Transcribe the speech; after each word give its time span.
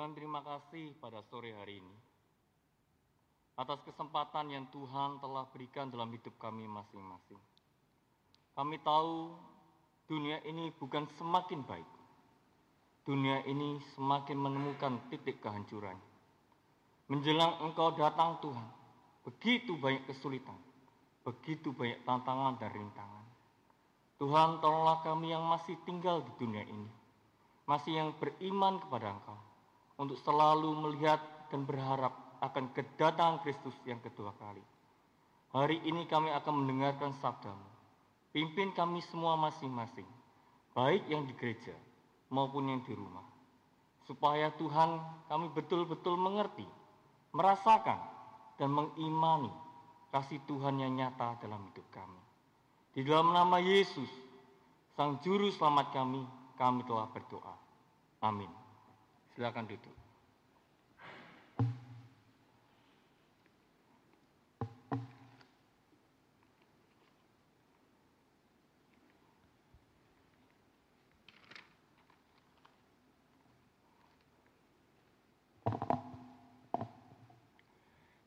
Tuhan 0.00 0.16
terima 0.16 0.40
kasih 0.40 0.96
pada 0.96 1.20
sore 1.28 1.52
hari 1.52 1.76
ini 1.76 1.96
atas 3.60 3.84
kesempatan 3.84 4.48
yang 4.48 4.64
Tuhan 4.72 5.20
telah 5.20 5.44
berikan 5.52 5.92
dalam 5.92 6.08
hidup 6.08 6.40
kami 6.40 6.64
masing-masing. 6.64 7.36
Kami 8.56 8.80
tahu 8.80 9.36
dunia 10.08 10.40
ini 10.48 10.72
bukan 10.80 11.04
semakin 11.20 11.68
baik. 11.68 11.84
Dunia 13.04 13.44
ini 13.44 13.76
semakin 13.92 14.40
menemukan 14.40 15.04
titik 15.12 15.44
kehancuran. 15.44 16.00
Menjelang 17.12 17.60
Engkau 17.60 17.92
datang 17.92 18.40
Tuhan, 18.40 18.68
begitu 19.28 19.76
banyak 19.76 20.08
kesulitan, 20.08 20.56
begitu 21.28 21.76
banyak 21.76 22.00
tantangan 22.08 22.56
dan 22.56 22.72
rintangan. 22.72 23.26
Tuhan 24.16 24.64
tolonglah 24.64 25.04
kami 25.04 25.36
yang 25.36 25.44
masih 25.44 25.76
tinggal 25.84 26.24
di 26.24 26.32
dunia 26.40 26.64
ini, 26.64 26.88
masih 27.68 28.00
yang 28.00 28.16
beriman 28.16 28.80
kepada 28.80 29.12
Engkau, 29.12 29.49
untuk 30.00 30.16
selalu 30.24 30.72
melihat 30.80 31.20
dan 31.52 31.68
berharap 31.68 32.16
akan 32.40 32.72
kedatangan 32.72 33.44
Kristus 33.44 33.76
yang 33.84 34.00
kedua 34.00 34.32
kali. 34.40 34.64
Hari 35.52 35.84
ini 35.84 36.08
kami 36.08 36.32
akan 36.32 36.64
mendengarkan 36.64 37.12
sabdamu. 37.20 37.68
Pimpin 38.32 38.72
kami 38.72 39.04
semua 39.12 39.36
masing-masing, 39.36 40.06
baik 40.72 41.04
yang 41.10 41.28
di 41.28 41.36
gereja 41.36 41.76
maupun 42.32 42.72
yang 42.72 42.80
di 42.86 42.96
rumah. 42.96 43.26
Supaya 44.08 44.48
Tuhan 44.56 45.02
kami 45.28 45.52
betul-betul 45.52 46.16
mengerti, 46.16 46.64
merasakan, 47.36 48.00
dan 48.56 48.70
mengimani 48.72 49.52
kasih 50.14 50.40
Tuhan 50.48 50.80
yang 50.80 50.96
nyata 50.96 51.36
dalam 51.42 51.60
hidup 51.70 51.84
kami. 51.92 52.20
Di 52.96 53.04
dalam 53.04 53.34
nama 53.34 53.58
Yesus, 53.60 54.10
Sang 54.94 55.20
Juru 55.22 55.50
Selamat 55.54 55.92
kami, 55.94 56.24
kami 56.58 56.82
telah 56.86 57.06
berdoa. 57.10 57.54
Amin. 58.20 58.59
Silakan 59.40 59.64
duduk. 59.64 59.96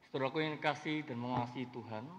Saudaraku 0.09 0.41
yang 0.41 0.57
kasih 0.57 1.05
dan 1.05 1.21
mengasihi 1.21 1.69
Tuhan, 1.69 2.09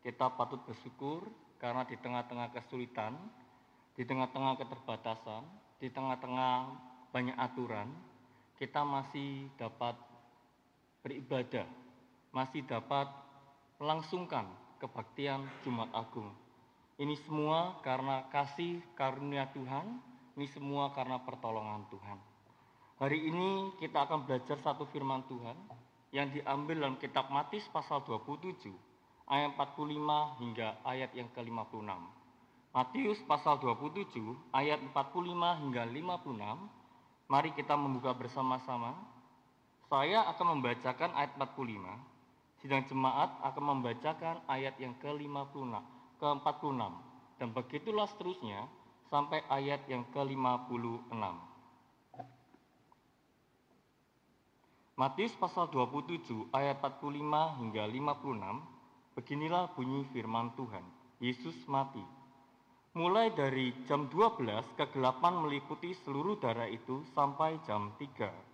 kita 0.00 0.32
patut 0.40 0.64
bersyukur 0.64 1.28
karena 1.60 1.84
di 1.84 2.00
tengah-tengah 2.00 2.56
kesulitan, 2.56 3.20
di 3.92 4.08
tengah-tengah 4.08 4.56
keterbatasan, 4.64 5.44
di 5.76 5.92
tengah-tengah 5.92 6.88
banyak 7.12 7.36
aturan, 7.36 8.08
kita 8.60 8.84
masih 8.84 9.48
dapat 9.56 9.96
beribadah, 11.00 11.64
masih 12.28 12.60
dapat 12.68 13.08
melangsungkan 13.80 14.44
kebaktian 14.76 15.48
Jumat 15.64 15.88
Agung. 15.96 16.28
Ini 17.00 17.16
semua 17.24 17.80
karena 17.80 18.28
kasih 18.28 18.84
karunia 18.92 19.48
Tuhan, 19.56 19.96
ini 20.36 20.44
semua 20.52 20.92
karena 20.92 21.16
pertolongan 21.24 21.88
Tuhan. 21.88 22.20
Hari 23.00 23.32
ini 23.32 23.80
kita 23.80 24.04
akan 24.04 24.28
belajar 24.28 24.60
satu 24.60 24.84
firman 24.92 25.24
Tuhan 25.24 25.56
yang 26.12 26.28
diambil 26.28 26.84
dalam 26.84 27.00
kitab 27.00 27.32
Matius 27.32 27.64
pasal 27.72 28.04
27 28.04 28.68
ayat 29.24 29.56
45 29.56 30.36
hingga 30.44 30.76
ayat 30.84 31.08
yang 31.16 31.32
ke-56. 31.32 31.96
Matius 32.76 33.18
pasal 33.24 33.56
27 33.56 34.20
ayat 34.52 34.84
45 34.92 35.64
hingga 35.64 35.82
56. 35.88 36.79
Mari 37.30 37.54
kita 37.54 37.78
membuka 37.78 38.10
bersama-sama. 38.10 38.98
Saya 39.86 40.26
akan 40.34 40.58
membacakan 40.58 41.14
ayat 41.14 41.38
45, 41.38 42.58
sedang 42.58 42.82
jemaat 42.90 43.30
akan 43.46 43.64
membacakan 43.78 44.42
ayat 44.50 44.74
yang 44.82 44.98
ke-56, 44.98 45.78
ke-46 46.18 46.82
dan 47.38 47.48
begitulah 47.54 48.06
seterusnya 48.10 48.66
sampai 49.10 49.46
ayat 49.46 49.86
yang 49.86 50.02
ke-56. 50.10 51.22
Matius 54.98 55.32
pasal 55.38 55.70
27 55.72 56.50
ayat 56.52 56.82
45 56.82 57.62
hingga 57.62 57.82
56, 57.88 59.16
beginilah 59.16 59.70
bunyi 59.72 60.02
firman 60.12 60.50
Tuhan. 60.58 60.84
Yesus 61.22 61.56
mati. 61.70 62.19
Mulai 62.90 63.30
dari 63.30 63.70
jam 63.86 64.10
12 64.10 64.74
kegelapan 64.74 65.46
meliputi 65.46 65.94
seluruh 66.02 66.42
darah 66.42 66.66
itu 66.66 67.06
sampai 67.14 67.62
jam 67.62 67.94
3. 67.94 68.50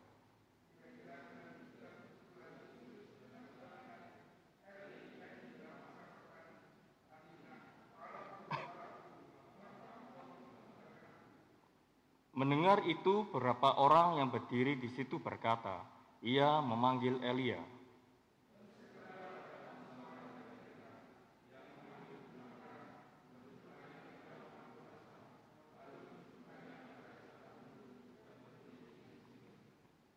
Mendengar 12.37 12.85
itu, 12.85 13.25
beberapa 13.33 13.81
orang 13.81 14.21
yang 14.21 14.29
berdiri 14.29 14.77
di 14.77 14.93
situ 14.93 15.17
berkata, 15.17 15.81
ia 16.21 16.61
memanggil 16.61 17.25
Elia. 17.25 17.76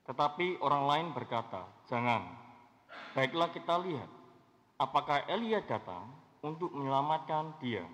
Tetapi 0.09 0.57
orang 0.65 0.83
lain 0.89 1.07
berkata, 1.13 1.69
"Jangan. 1.85 2.25
Baiklah 3.13 3.53
kita 3.53 3.77
lihat 3.77 4.09
apakah 4.81 5.21
Elia 5.29 5.61
datang 5.61 6.09
untuk 6.41 6.73
menyelamatkan 6.73 7.53
dia." 7.61 7.85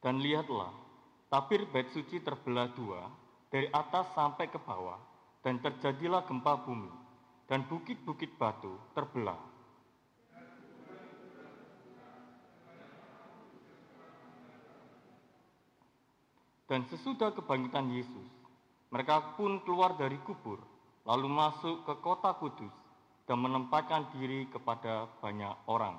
Dan 0.00 0.24
lihatlah, 0.24 0.72
Tabir 1.28 1.68
bait 1.68 1.90
suci 1.92 2.22
terbelah 2.22 2.70
dua, 2.72 3.10
dari 3.50 3.66
atas 3.74 4.08
sampai 4.14 4.46
ke 4.48 4.56
bawah, 4.56 4.96
dan 5.42 5.58
terjadilah 5.58 6.24
gempa 6.24 6.62
bumi, 6.62 6.88
dan 7.50 7.66
bukit-bukit 7.66 8.38
batu 8.38 8.78
terbelah. 8.94 9.55
Dan 16.66 16.82
sesudah 16.90 17.30
kebangkitan 17.30 17.94
Yesus, 17.94 18.26
mereka 18.90 19.38
pun 19.38 19.62
keluar 19.62 19.94
dari 19.94 20.18
kubur, 20.26 20.58
lalu 21.06 21.30
masuk 21.30 21.86
ke 21.86 21.94
kota 22.02 22.34
kudus, 22.42 22.74
dan 23.30 23.38
menempatkan 23.38 24.10
diri 24.18 24.50
kepada 24.50 25.06
banyak 25.22 25.54
orang. 25.70 25.94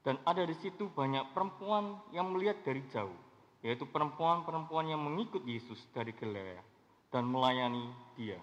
Dan 0.00 0.18
ada 0.26 0.42
di 0.42 0.58
situ 0.58 0.90
banyak 0.90 1.30
perempuan 1.30 2.02
yang 2.10 2.34
melihat 2.34 2.66
dari 2.66 2.82
jauh, 2.90 3.29
yaitu 3.60 3.84
perempuan-perempuan 3.88 4.88
yang 4.88 5.00
mengikut 5.00 5.44
Yesus 5.44 5.78
dari 5.92 6.16
Galilea 6.16 6.62
dan 7.12 7.28
melayani 7.28 7.88
dia. 8.16 8.40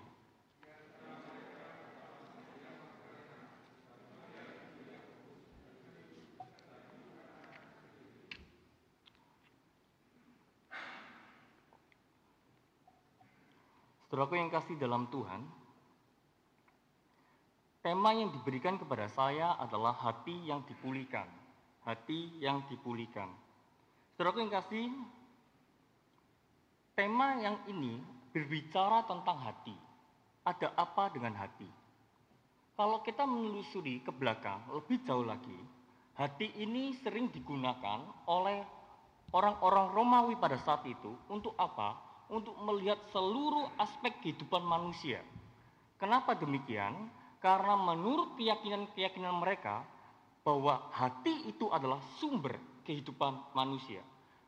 Saudaraku 14.07 14.39
yang 14.39 14.49
kasih 14.49 14.79
dalam 14.79 15.11
Tuhan, 15.11 15.43
tema 17.85 18.15
yang 18.15 18.31
diberikan 18.33 18.79
kepada 18.79 19.05
saya 19.11 19.59
adalah 19.59 19.93
hati 19.93 20.47
yang 20.47 20.63
dipulihkan 20.65 21.27
hati 21.87 22.35
yang 22.43 22.67
dipulihkan. 22.67 23.46
Saudara 24.17 24.41
yang 24.41 24.49
kasih, 24.49 24.89
tema 26.97 27.37
yang 27.37 27.61
ini 27.69 28.01
berbicara 28.33 29.05
tentang 29.05 29.37
hati. 29.45 29.77
Ada 30.41 30.73
apa 30.73 31.13
dengan 31.13 31.37
hati? 31.37 31.69
Kalau 32.73 33.05
kita 33.05 33.29
menelusuri 33.29 34.01
ke 34.01 34.09
belakang 34.09 34.73
lebih 34.73 35.05
jauh 35.05 35.21
lagi, 35.21 35.53
hati 36.17 36.49
ini 36.57 36.97
sering 37.05 37.29
digunakan 37.29 38.01
oleh 38.25 38.65
orang-orang 39.37 39.93
Romawi 39.93 40.33
pada 40.41 40.57
saat 40.65 40.81
itu 40.89 41.13
untuk 41.29 41.53
apa? 41.53 42.01
Untuk 42.33 42.57
melihat 42.65 42.97
seluruh 43.13 43.69
aspek 43.77 44.17
kehidupan 44.25 44.65
manusia. 44.65 45.21
Kenapa 46.01 46.33
demikian? 46.33 47.05
Karena 47.37 47.77
menurut 47.77 48.33
keyakinan-keyakinan 48.33 49.37
mereka, 49.37 49.85
bahwa 50.41 50.89
hati 50.89 51.53
itu 51.53 51.69
adalah 51.69 52.01
sumber 52.17 52.57
kehidupan 52.87 53.51
manusia. 53.51 53.99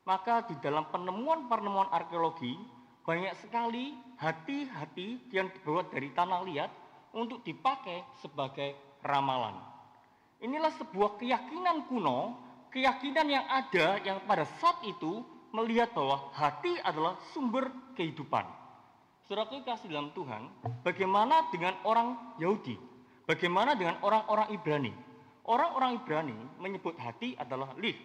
Maka 0.08 0.48
di 0.48 0.56
dalam 0.64 0.88
penemuan-penemuan 0.88 1.92
arkeologi 1.92 2.56
banyak 3.04 3.36
sekali 3.44 3.92
hati-hati 4.16 5.28
yang 5.36 5.52
dibuat 5.52 5.92
dari 5.92 6.10
tanah 6.16 6.42
liat 6.48 6.72
untuk 7.12 7.44
dipakai 7.44 8.08
sebagai 8.24 9.02
ramalan. 9.04 9.60
Inilah 10.40 10.72
sebuah 10.80 11.20
keyakinan 11.20 11.92
kuno, 11.92 12.40
keyakinan 12.72 13.28
yang 13.28 13.46
ada 13.52 14.00
yang 14.08 14.24
pada 14.24 14.48
saat 14.64 14.80
itu 14.88 15.20
melihat 15.52 15.92
bahwa 15.92 16.32
hati 16.32 16.80
adalah 16.86 17.20
sumber 17.36 17.68
kehidupan. 17.98 18.46
Saudaraku 19.26 19.62
kasih 19.62 19.94
dalam 19.94 20.10
Tuhan, 20.18 20.50
bagaimana 20.82 21.50
dengan 21.54 21.78
orang 21.86 22.38
Yahudi? 22.42 22.78
Bagaimana 23.30 23.78
dengan 23.78 24.02
orang-orang 24.02 24.50
Ibrani? 24.58 24.94
Orang-orang 25.46 26.02
Ibrani 26.02 26.38
menyebut 26.58 26.98
hati 26.98 27.38
adalah 27.38 27.74
liv. 27.78 27.98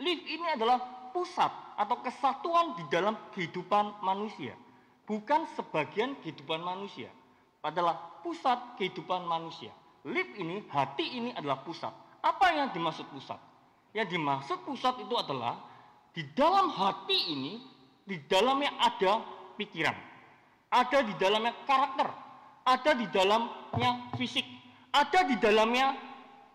Liv 0.00 0.20
ini 0.24 0.48
adalah 0.56 0.80
pusat 1.12 1.52
atau 1.76 1.96
kesatuan 2.00 2.72
di 2.80 2.84
dalam 2.88 3.14
kehidupan 3.36 4.00
manusia. 4.00 4.56
Bukan 5.04 5.44
sebagian 5.52 6.16
kehidupan 6.24 6.64
manusia. 6.64 7.12
Adalah 7.60 8.24
pusat 8.24 8.80
kehidupan 8.80 9.28
manusia. 9.28 9.68
Liv 10.08 10.32
ini, 10.40 10.64
hati 10.72 11.20
ini 11.20 11.30
adalah 11.36 11.60
pusat. 11.60 11.92
Apa 12.24 12.56
yang 12.56 12.72
dimaksud 12.72 13.04
pusat? 13.12 13.36
Yang 13.92 14.16
dimaksud 14.16 14.64
pusat 14.64 14.96
itu 15.04 15.12
adalah 15.12 15.60
di 16.16 16.24
dalam 16.32 16.72
hati 16.72 17.18
ini, 17.36 17.60
di 18.08 18.16
dalamnya 18.24 18.72
ada 18.80 19.20
pikiran. 19.60 19.96
Ada 20.72 21.04
di 21.04 21.14
dalamnya 21.20 21.52
karakter. 21.68 22.08
Ada 22.64 22.96
di 22.96 23.06
dalamnya 23.12 24.14
fisik. 24.16 24.46
Ada 24.94 25.28
di 25.28 25.36
dalamnya 25.36 26.09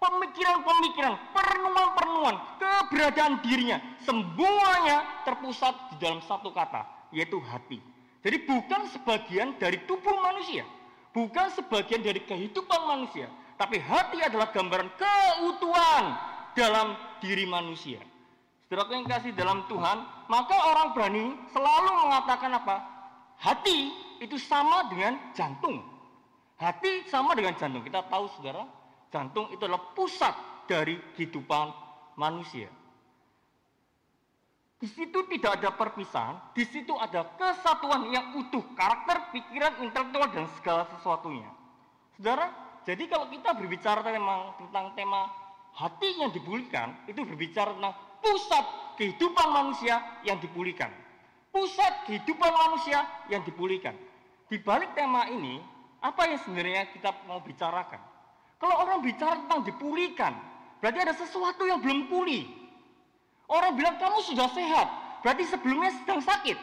pemikiran-pemikiran, 0.06 1.13
perenungan-perenungan, 1.34 2.36
keberadaan 2.62 3.34
dirinya, 3.42 3.78
semuanya 4.06 5.25
terpusat 5.25 5.74
di 5.94 5.96
dalam 5.98 6.22
satu 6.22 6.54
kata, 6.54 6.86
yaitu 7.10 7.42
hati. 7.42 7.81
Jadi 8.22 8.38
bukan 8.46 8.90
sebagian 8.94 9.57
dari 9.57 9.81
tubuh 9.90 10.13
manusia, 10.22 10.66
bukan 11.13 11.50
sebagian 11.54 12.02
dari 12.06 12.22
kehidupan 12.22 12.81
manusia, 12.86 13.30
tapi 13.57 13.81
hati 13.81 14.22
adalah 14.22 14.50
gambaran 14.54 14.90
keutuhan 14.98 16.06
dalam 16.54 16.98
diri 17.22 17.46
manusia. 17.46 18.01
Saudara 18.66 18.98
yang 18.98 19.06
kasih 19.06 19.31
dalam 19.38 19.62
Tuhan, 19.69 19.98
maka 20.25 20.56
orang 20.58 20.98
berani 20.98 21.38
selalu 21.54 21.90
mengatakan 22.01 22.51
apa? 22.58 22.81
Hati 23.38 23.94
itu 24.19 24.42
sama 24.42 24.90
dengan 24.90 25.22
jantung. 25.38 25.86
Hati 26.58 27.06
sama 27.06 27.38
dengan 27.38 27.54
jantung. 27.56 27.86
Kita 27.86 28.01
tahu 28.10 28.25
saudara, 28.36 28.66
Jantung 29.15 29.47
itu 29.47 29.63
adalah 29.63 29.95
pusat 29.95 30.35
dari 30.67 31.00
kehidupan 31.15 31.71
manusia. 32.19 32.67
Di 34.75 34.91
situ 34.91 35.23
tidak 35.31 35.63
ada 35.63 35.71
perpisahan, 35.71 36.51
di 36.51 36.67
situ 36.67 36.91
ada 37.00 37.23
kesatuan 37.39 38.12
yang 38.12 38.35
utuh, 38.35 38.59
karakter, 38.75 39.31
pikiran, 39.31 39.88
intelektual, 39.88 40.27
dan 40.35 40.51
segala 40.59 40.83
sesuatunya. 40.91 41.47
Saudara, 42.19 42.51
jadi 42.83 43.07
kalau 43.07 43.31
kita 43.31 43.56
berbicara 43.56 44.03
tentang, 44.03 44.51
tentang 44.59 44.85
tema 45.00 45.31
hati 45.79 46.19
yang 46.19 46.35
dipulihkan, 46.35 47.07
itu 47.07 47.23
berbicara 47.23 47.71
tentang 47.71 47.95
pusat 48.19 48.65
kehidupan 49.00 49.47
manusia 49.47 49.95
yang 50.27 50.44
dipulihkan. 50.44 50.91
Pusat 51.56 52.03
kehidupan 52.12 52.51
manusia 52.51 53.07
yang 53.31 53.47
dipulihkan. 53.47 53.95
Di 54.51 54.59
balik 54.59 54.91
tema 54.91 55.23
ini, 55.31 55.63
apa 56.03 56.27
yang 56.27 56.39
sebenarnya 56.44 56.91
kita 56.91 57.15
mau 57.31 57.39
bicarakan? 57.39 58.14
Kalau 58.65 58.81
orang 58.81 59.06
bicara 59.06 59.38
tentang 59.45 59.62
dipulihkan, 59.62 60.33
berarti 60.81 60.97
ada 60.97 61.13
sesuatu 61.13 61.69
yang 61.69 61.85
belum 61.85 62.09
pulih. 62.09 62.50
Orang 63.45 63.77
bilang 63.77 64.01
kamu 64.01 64.25
sudah 64.25 64.50
sehat, 64.57 64.89
berarti 65.21 65.45
sebelumnya 65.45 65.94
sedang 66.01 66.17
sakit. 66.17 66.57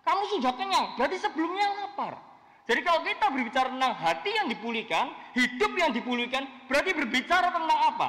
Kamu 0.00 0.22
sudah 0.32 0.56
kenyang, 0.56 0.96
berarti 0.96 1.20
sebelumnya 1.20 1.68
lapar. 1.84 2.16
Jadi 2.64 2.80
kalau 2.80 3.04
kita 3.04 3.28
berbicara 3.28 3.68
tentang 3.68 3.92
hati 4.00 4.32
yang 4.32 4.48
dipulihkan, 4.48 5.12
hidup 5.36 5.76
yang 5.76 5.92
dipulihkan, 5.92 6.48
berarti 6.72 6.96
berbicara 6.96 7.52
tentang 7.52 7.80
apa? 7.84 8.08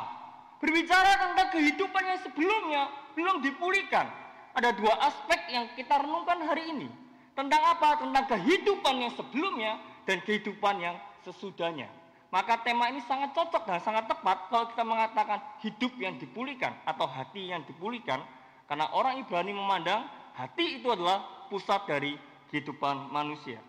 Berbicara 0.64 1.12
tentang 1.28 1.48
kehidupan 1.52 2.04
yang 2.08 2.20
sebelumnya 2.24 2.82
belum 3.12 3.44
dipulihkan. 3.44 4.08
Ada 4.56 4.72
dua 4.72 5.04
aspek 5.04 5.52
yang 5.52 5.68
kita 5.76 6.00
renungkan 6.00 6.48
hari 6.48 6.72
ini. 6.72 6.88
Tentang 7.36 7.60
apa? 7.76 8.00
Tentang 8.00 8.24
kehidupan 8.24 9.04
yang 9.04 9.12
sebelumnya 9.20 9.84
dan 10.08 10.24
kehidupan 10.24 10.80
yang 10.80 10.96
sesudahnya. 11.28 11.97
Maka 12.28 12.60
tema 12.60 12.92
ini 12.92 13.00
sangat 13.08 13.32
cocok 13.32 13.64
dan 13.64 13.80
sangat 13.80 14.12
tepat 14.12 14.52
kalau 14.52 14.68
kita 14.68 14.84
mengatakan 14.84 15.40
hidup 15.64 15.96
yang 15.96 16.20
dipulihkan 16.20 16.76
atau 16.84 17.08
hati 17.08 17.56
yang 17.56 17.64
dipulihkan. 17.64 18.20
Karena 18.68 18.92
orang 18.92 19.24
Ibrani 19.24 19.56
memandang 19.56 20.04
hati 20.36 20.84
itu 20.84 20.92
adalah 20.92 21.48
pusat 21.48 21.88
dari 21.88 22.20
kehidupan 22.52 23.16
manusia. 23.16 23.64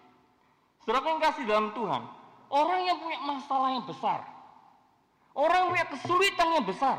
Saudara 0.82 1.06
yang 1.06 1.22
kasih 1.22 1.44
dalam 1.46 1.70
Tuhan, 1.70 2.02
orang 2.50 2.81
yang 2.82 2.99
punya 2.99 3.19
masalah 3.22 3.69
yang 3.78 3.87
besar, 3.87 4.26
orang 5.38 5.58
yang 5.62 5.70
punya 5.70 5.87
kesulitan 5.94 6.49
yang 6.58 6.66
besar, 6.66 6.99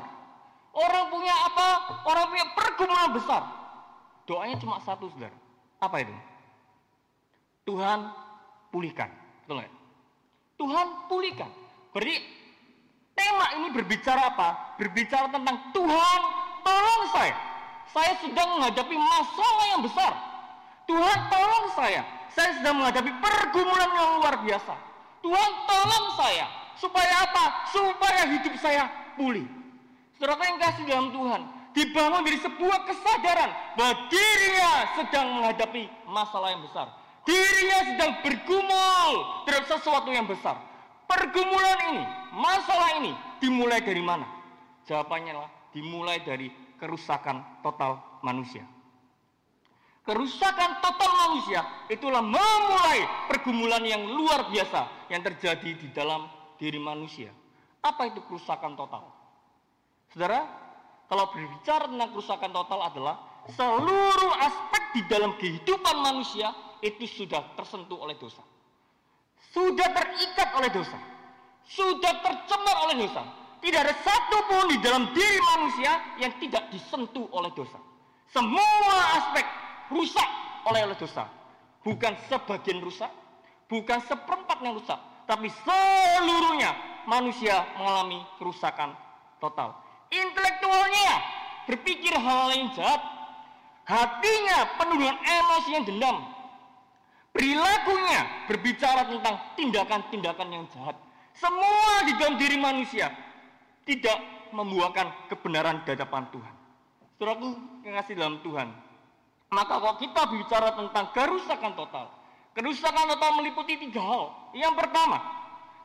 orang 0.72 1.06
punya 1.12 1.36
apa? 1.36 1.68
Orang 2.08 2.26
punya 2.32 2.46
pergumulan 2.56 3.12
besar. 3.12 3.42
Doanya 4.24 4.56
cuma 4.62 4.80
satu, 4.80 5.12
saudara. 5.12 5.36
Apa 5.82 6.06
itu? 6.06 6.16
Tuhan 7.68 8.14
pulihkan. 8.72 9.10
Betul? 9.44 9.79
Tuhan 10.60 11.08
pulihkan. 11.08 11.48
Berarti 11.96 12.20
tema 13.16 13.48
ini 13.56 13.72
berbicara 13.72 14.36
apa? 14.36 14.76
Berbicara 14.76 15.32
tentang 15.32 15.72
Tuhan 15.72 16.22
tolong 16.68 17.04
saya. 17.16 17.36
Saya 17.90 18.14
sedang 18.20 18.60
menghadapi 18.60 18.94
masalah 19.00 19.66
yang 19.74 19.82
besar. 19.82 20.12
Tuhan 20.84 21.20
tolong 21.32 21.68
saya. 21.74 22.04
Saya 22.36 22.52
sedang 22.60 22.76
menghadapi 22.84 23.10
pergumulan 23.18 23.90
yang 23.96 24.10
luar 24.22 24.36
biasa. 24.44 24.76
Tuhan 25.24 25.52
tolong 25.66 26.06
saya. 26.20 26.46
Supaya 26.78 27.14
apa? 27.24 27.46
Supaya 27.72 28.22
hidup 28.30 28.54
saya 28.60 28.86
pulih. 29.16 29.48
Saudara 30.20 30.44
yang 30.44 30.60
kasih 30.60 30.84
dalam 30.84 31.08
Tuhan, 31.16 31.42
dibangun 31.72 32.22
dari 32.28 32.40
sebuah 32.44 32.80
kesadaran 32.84 33.52
bahwa 33.80 33.94
dirinya 34.12 34.72
sedang 35.00 35.28
menghadapi 35.40 35.88
masalah 36.12 36.52
yang 36.52 36.64
besar. 36.68 36.99
Dirinya 37.30 37.80
sedang 37.94 38.12
bergumul 38.26 39.12
terhadap 39.46 39.70
sesuatu 39.70 40.10
yang 40.10 40.26
besar. 40.26 40.58
Pergumulan 41.06 41.94
ini, 41.94 42.04
masalah 42.34 42.98
ini 42.98 43.14
dimulai 43.38 43.86
dari 43.86 44.02
mana? 44.02 44.26
Jawabannya 44.90 45.38
adalah 45.38 45.52
dimulai 45.70 46.18
dari 46.26 46.50
kerusakan 46.82 47.62
total 47.62 48.02
manusia. 48.26 48.66
Kerusakan 50.02 50.82
total 50.82 51.12
manusia 51.30 51.62
itulah 51.86 52.26
memulai 52.26 53.06
pergumulan 53.30 53.86
yang 53.86 54.10
luar 54.10 54.50
biasa 54.50 54.90
yang 55.14 55.22
terjadi 55.22 55.78
di 55.78 55.88
dalam 55.94 56.26
diri 56.58 56.82
manusia. 56.82 57.30
Apa 57.86 58.10
itu 58.10 58.26
kerusakan 58.26 58.74
total? 58.74 59.06
Saudara, 60.10 60.50
kalau 61.06 61.30
berbicara 61.30 61.86
tentang 61.86 62.10
kerusakan 62.10 62.52
total 62.58 62.80
adalah 62.90 63.16
seluruh 63.54 64.34
aspek 64.42 64.84
di 64.98 65.02
dalam 65.06 65.38
kehidupan 65.38 65.96
manusia 66.02 66.50
itu 66.80 67.06
sudah 67.08 67.56
tersentuh 67.56 68.00
oleh 68.00 68.16
dosa. 68.16 68.42
Sudah 69.52 69.88
terikat 69.92 70.50
oleh 70.56 70.70
dosa. 70.70 70.98
Sudah 71.66 72.14
tercemar 72.22 72.76
oleh 72.90 73.06
dosa. 73.06 73.24
Tidak 73.60 73.80
ada 73.80 73.96
satu 74.00 74.38
pun 74.48 74.72
di 74.72 74.78
dalam 74.80 75.12
diri 75.12 75.40
manusia 75.56 75.92
yang 76.16 76.32
tidak 76.40 76.72
disentuh 76.72 77.28
oleh 77.36 77.52
dosa. 77.52 77.76
Semua 78.32 78.96
aspek 79.20 79.44
rusak 79.92 80.30
oleh 80.70 80.88
dosa. 80.96 81.28
Bukan 81.84 82.14
sebagian 82.28 82.80
rusak, 82.84 83.12
bukan 83.68 84.00
seperempat 84.04 84.60
yang 84.64 84.76
rusak, 84.76 85.00
tapi 85.28 85.48
seluruhnya 85.64 86.76
manusia 87.08 87.64
mengalami 87.80 88.20
kerusakan 88.36 88.94
total. 89.40 89.74
Intelektualnya 90.12 91.24
berpikir 91.66 92.12
hal 92.18 92.52
yang 92.52 92.68
jahat, 92.76 93.00
hatinya 93.88 94.76
penuh 94.76 94.98
dengan 95.00 95.18
emosi 95.24 95.70
yang 95.72 95.86
dendam, 95.88 96.18
Perilakunya 97.40 98.52
berbicara 98.52 99.08
tentang 99.08 99.40
tindakan-tindakan 99.56 100.48
yang 100.52 100.68
jahat. 100.76 101.00
Semua 101.32 102.04
di 102.04 102.12
dalam 102.20 102.36
diri 102.36 102.60
manusia 102.60 103.08
tidak 103.88 104.20
membuahkan 104.52 105.32
kebenaran 105.32 105.80
di 105.88 105.96
hadapan 105.96 106.28
Tuhan. 106.36 106.54
Saudaraku 107.16 107.50
yang 107.88 107.96
kasih 107.96 108.20
dalam 108.20 108.44
Tuhan. 108.44 108.68
Maka 109.56 109.72
kalau 109.80 109.96
kita 109.96 110.28
bicara 110.36 110.76
tentang 110.76 111.16
kerusakan 111.16 111.72
total, 111.80 112.12
kerusakan 112.60 113.08
total 113.08 113.32
meliputi 113.40 113.88
tiga 113.88 114.04
hal. 114.04 114.52
Yang 114.52 114.76
pertama, 114.76 115.24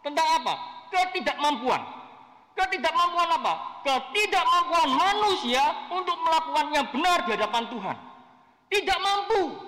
tentang 0.03 0.27
apa? 0.43 0.55
Ketidakmampuan. 0.91 1.83
Ketidakmampuan 2.59 3.31
apa? 3.31 3.55
Ketidakmampuan 3.87 4.91
manusia 4.91 5.63
untuk 5.87 6.19
melakukan 6.19 6.67
yang 6.75 6.87
benar 6.91 7.19
di 7.23 7.31
hadapan 7.39 7.63
Tuhan. 7.71 7.97
Tidak 8.75 8.99
mampu 8.99 9.64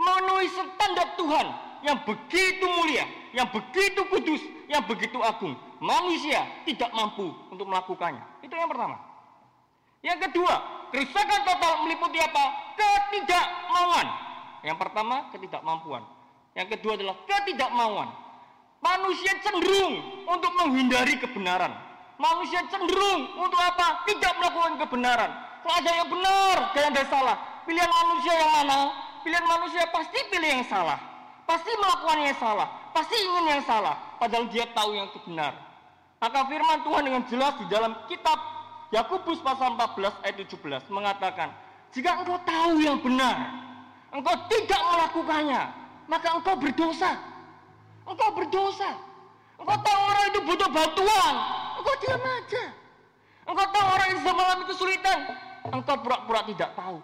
memenuhi 0.00 0.48
standar 0.48 1.12
Tuhan 1.20 1.46
yang 1.84 1.98
begitu 2.08 2.64
mulia, 2.64 3.04
yang 3.36 3.48
begitu 3.52 4.00
kudus, 4.08 4.42
yang 4.68 4.80
begitu 4.88 5.20
agung. 5.20 5.52
Manusia 5.80 6.44
tidak 6.64 6.92
mampu 6.92 7.32
untuk 7.52 7.68
melakukannya. 7.68 8.20
Itu 8.44 8.52
yang 8.56 8.68
pertama. 8.68 8.96
Yang 10.00 10.28
kedua, 10.28 10.54
kerusakan 10.92 11.40
total 11.44 11.72
meliputi 11.84 12.20
apa? 12.20 12.44
Ketidakmauan. 12.76 14.06
Yang 14.64 14.76
pertama, 14.76 15.16
ketidakmampuan. 15.32 16.02
Yang 16.56 16.68
kedua 16.76 16.92
adalah 17.00 17.16
ketidakmauan. 17.28 18.08
Manusia 18.80 19.32
cenderung 19.44 20.24
untuk 20.24 20.52
menghindari 20.56 21.20
kebenaran. 21.20 21.72
Manusia 22.16 22.64
cenderung 22.68 23.28
untuk 23.40 23.60
apa? 23.60 24.04
Tidak 24.08 24.32
melakukan 24.40 24.80
kebenaran. 24.80 25.30
Kalau 25.60 25.74
ada 25.76 25.92
yang 25.92 26.08
benar 26.08 26.56
ada 26.72 26.88
yang 26.88 27.08
salah, 27.12 27.36
pilihan 27.68 27.88
manusia 27.92 28.32
yang 28.32 28.52
mana? 28.52 28.78
Pilihan 29.20 29.46
manusia 29.46 29.84
pasti 29.92 30.18
pilih 30.32 30.60
yang 30.60 30.66
salah. 30.66 30.98
Pasti 31.44 31.70
melakukan 31.76 32.18
yang 32.24 32.36
salah. 32.38 32.68
Pasti 32.94 33.16
ingin 33.16 33.44
yang 33.58 33.62
salah. 33.66 33.96
Padahal 34.16 34.46
dia 34.48 34.64
tahu 34.70 34.96
yang 34.96 35.08
benar. 35.26 35.52
Maka 36.20 36.44
firman 36.48 36.84
Tuhan 36.84 37.02
dengan 37.08 37.22
jelas 37.32 37.54
di 37.56 37.66
dalam 37.72 37.92
kitab 38.04 38.36
Yakobus 38.90 39.40
pasal 39.40 39.78
14 39.78 40.26
ayat 40.26 40.36
17 40.36 40.90
mengatakan, 40.90 41.48
jika 41.94 42.22
engkau 42.22 42.38
tahu 42.42 42.82
yang 42.82 42.98
benar, 42.98 43.38
engkau 44.10 44.34
tidak 44.50 44.82
melakukannya, 44.82 45.62
maka 46.10 46.28
engkau 46.34 46.54
berdosa. 46.58 47.14
Engkau 48.04 48.30
berdosa. 48.34 48.90
Engkau 49.56 49.78
tahu 49.80 50.00
orang 50.10 50.24
itu 50.34 50.40
butuh 50.42 50.70
bantuan, 50.74 51.34
engkau 51.78 51.94
diam 52.02 52.24
aja. 52.24 52.64
Engkau 53.46 53.66
tahu 53.70 53.86
orang 53.94 54.08
yang 54.10 54.20
mengalami 54.26 54.64
kesulitan, 54.68 55.18
engkau 55.68 55.96
pura-pura 56.00 56.40
tidak 56.48 56.72
tahu. 56.72 56.98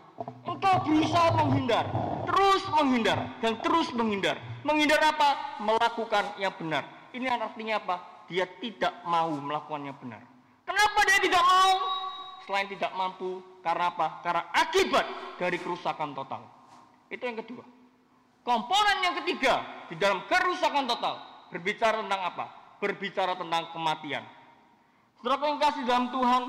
Engkau 0.49 0.75
berusaha 0.89 1.29
menghindar, 1.37 1.85
terus 2.25 2.63
menghindar, 2.73 3.19
dan 3.45 3.53
terus 3.61 3.89
menghindar. 3.93 4.37
Menghindar 4.65 5.01
apa? 5.05 5.61
Melakukan 5.61 6.25
yang 6.41 6.55
benar. 6.57 6.85
Ini 7.13 7.29
artinya 7.29 7.77
apa? 7.77 7.97
Dia 8.27 8.49
tidak 8.59 9.05
mau 9.07 9.31
melakukan 9.31 9.87
yang 9.87 9.97
benar. 10.01 10.23
Kenapa 10.67 10.99
dia 11.07 11.19
tidak 11.23 11.45
mau? 11.45 11.73
Selain 12.47 12.67
tidak 12.71 12.93
mampu, 12.95 13.43
karena 13.63 13.91
apa? 13.91 14.07
Karena 14.23 14.43
akibat 14.55 15.07
dari 15.39 15.59
kerusakan 15.59 16.15
total. 16.15 16.43
Itu 17.11 17.23
yang 17.23 17.39
kedua. 17.39 17.65
Komponen 18.47 19.03
yang 19.03 19.15
ketiga 19.23 19.87
di 19.91 19.99
dalam 19.99 20.23
kerusakan 20.31 20.87
total 20.87 21.19
berbicara 21.51 22.03
tentang 22.03 22.23
apa? 22.23 22.47
Berbicara 22.79 23.33
tentang 23.35 23.75
kematian. 23.75 24.23
Saudara 25.19 25.51
yang 25.51 25.59
kasih 25.59 25.83
dalam 25.83 26.07
Tuhan, 26.15 26.43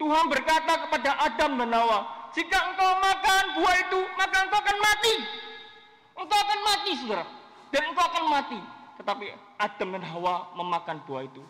Tuhan 0.00 0.32
berkata 0.32 0.88
kepada 0.88 1.12
Adam 1.28 1.60
dan 1.60 1.76
Hawa, 1.76 2.32
jika 2.32 2.56
engkau 2.72 2.90
makan 3.04 3.44
buah 3.60 3.76
itu, 3.84 4.00
maka 4.16 4.36
engkau 4.48 4.58
akan 4.64 4.78
mati. 4.80 5.14
Engkau 6.16 6.38
akan 6.40 6.60
mati, 6.64 6.90
saudara. 7.04 7.24
Dan 7.68 7.82
engkau 7.92 8.04
akan 8.08 8.24
mati. 8.32 8.58
Tetapi 8.96 9.24
Adam 9.60 9.88
dan 9.92 10.04
Hawa 10.08 10.56
memakan 10.56 11.04
buah 11.04 11.28
itu. 11.28 11.44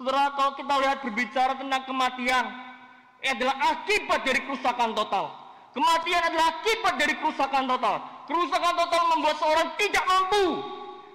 Saudara, 0.00 0.32
kalau 0.32 0.56
kita 0.56 0.74
lihat 0.80 0.98
berbicara 1.04 1.52
tentang 1.60 1.84
kematian, 1.84 2.44
ini 3.20 3.28
adalah 3.28 3.56
akibat 3.76 4.24
dari 4.24 4.40
kerusakan 4.40 4.96
total. 4.96 5.26
Kematian 5.76 6.22
adalah 6.32 6.46
akibat 6.48 6.94
dari 6.96 7.14
kerusakan 7.20 7.64
total. 7.68 7.96
Kerusakan 8.24 8.72
total 8.72 9.02
membuat 9.12 9.36
seorang 9.36 9.68
tidak 9.76 10.04
mampu. 10.08 10.44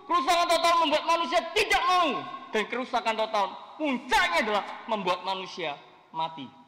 Kerusakan 0.06 0.46
total 0.46 0.74
membuat 0.86 1.04
manusia 1.10 1.42
tidak 1.58 1.82
mau. 1.90 2.22
Dan 2.54 2.64
kerusakan 2.70 3.14
total 3.18 3.46
puncaknya 3.82 4.40
adalah 4.46 4.64
membuat 4.86 5.26
manusia 5.26 5.74
mati. 6.14 6.67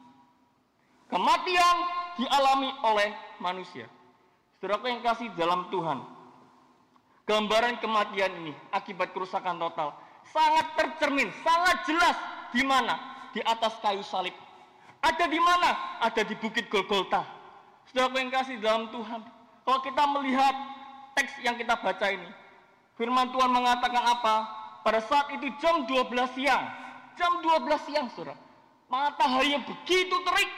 Kematian 1.10 1.76
dialami 2.16 2.70
oleh 2.86 3.10
manusia. 3.42 3.90
Saudara 4.62 4.86
yang 4.86 5.02
kasih 5.02 5.28
dalam 5.34 5.66
Tuhan. 5.74 5.98
Gambaran 7.26 7.78
kematian 7.78 8.32
ini 8.42 8.52
akibat 8.74 9.14
kerusakan 9.14 9.58
total 9.58 9.94
sangat 10.28 10.66
tercermin, 10.76 11.28
sangat 11.42 11.76
jelas 11.86 12.16
di 12.50 12.62
mana? 12.66 12.98
Di 13.30 13.40
atas 13.46 13.78
kayu 13.78 14.02
salib. 14.02 14.34
Ada 15.00 15.30
di 15.30 15.40
mana? 15.40 16.02
Ada 16.02 16.26
di 16.26 16.34
Bukit 16.36 16.68
Golgota. 16.68 17.24
Saudara 17.88 18.20
yang 18.20 18.30
kasih 18.30 18.58
dalam 18.60 18.90
Tuhan. 18.92 19.20
Kalau 19.64 19.80
kita 19.86 20.02
melihat 20.18 20.54
teks 21.14 21.38
yang 21.42 21.54
kita 21.58 21.78
baca 21.78 22.06
ini, 22.10 22.26
firman 22.98 23.30
Tuhan 23.30 23.50
mengatakan 23.50 24.02
apa? 24.02 24.34
Pada 24.82 25.00
saat 25.04 25.30
itu 25.36 25.46
jam 25.62 25.86
12 25.86 26.10
siang. 26.36 26.64
Jam 27.18 27.32
12 27.44 27.86
siang, 27.86 28.06
Saudara. 28.14 28.36
Matahari 28.90 29.54
yang 29.54 29.62
begitu 29.62 30.16
terik, 30.26 30.50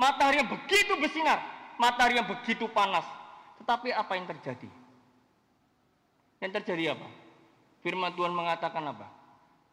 matahari 0.00 0.40
yang 0.40 0.48
begitu 0.48 0.96
bersinar, 0.96 1.44
matahari 1.76 2.16
yang 2.16 2.24
begitu 2.24 2.64
panas. 2.72 3.04
Tetapi 3.60 3.92
apa 3.92 4.16
yang 4.16 4.24
terjadi? 4.24 4.70
Yang 6.40 6.52
terjadi 6.64 6.96
apa? 6.96 7.08
Firman 7.84 8.16
Tuhan 8.16 8.32
mengatakan 8.32 8.80
apa? 8.88 9.04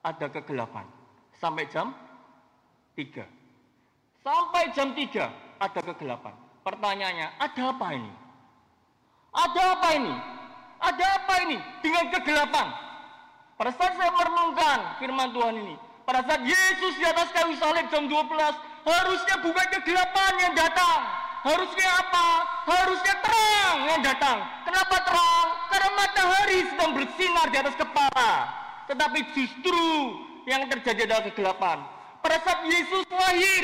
Ada 0.04 0.28
kegelapan. 0.28 0.84
Sampai 1.40 1.72
jam 1.72 1.96
3. 3.00 3.24
Sampai 4.20 4.68
jam 4.76 4.92
3 4.92 5.32
ada 5.64 5.80
kegelapan. 5.80 6.36
Pertanyaannya, 6.68 7.28
ada 7.40 7.64
apa 7.72 7.88
ini? 7.96 8.12
Ada 9.32 9.62
apa 9.80 9.90
ini? 9.96 10.14
Ada 10.78 11.06
apa 11.24 11.34
ini 11.48 11.58
dengan 11.80 12.06
kegelapan? 12.12 12.68
Pada 13.56 13.72
saat 13.74 13.96
saya 13.96 14.12
merenungkan 14.12 15.00
firman 15.00 15.32
Tuhan 15.32 15.56
ini, 15.58 15.76
pada 16.04 16.22
saat 16.28 16.44
Yesus 16.44 16.94
di 17.00 17.06
atas 17.08 17.32
kayu 17.34 17.56
salib 17.58 17.88
jam 17.90 18.06
12, 18.06 18.67
harusnya 18.88 19.36
bukan 19.44 19.68
kegelapan 19.80 20.34
yang 20.40 20.54
datang. 20.56 21.00
Harusnya 21.44 21.88
apa? 22.02 22.28
Harusnya 22.68 23.16
terang 23.24 23.78
yang 23.88 24.02
datang. 24.04 24.38
Kenapa 24.68 24.96
terang? 25.04 25.48
Karena 25.72 25.90
matahari 25.96 26.60
sedang 26.72 26.92
bersinar 26.96 27.48
di 27.52 27.58
atas 27.60 27.76
kepala. 27.76 28.32
Tetapi 28.88 29.20
justru 29.36 29.84
yang 30.48 30.68
terjadi 30.72 31.08
adalah 31.08 31.24
kegelapan. 31.28 31.78
Pada 32.24 32.38
saat 32.44 32.64
Yesus 32.68 33.08
lahir 33.12 33.64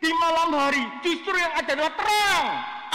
di 0.00 0.10
malam 0.20 0.52
hari, 0.56 0.84
justru 1.04 1.34
yang 1.36 1.52
ada 1.56 1.72
adalah 1.72 1.92
terang. 1.96 2.44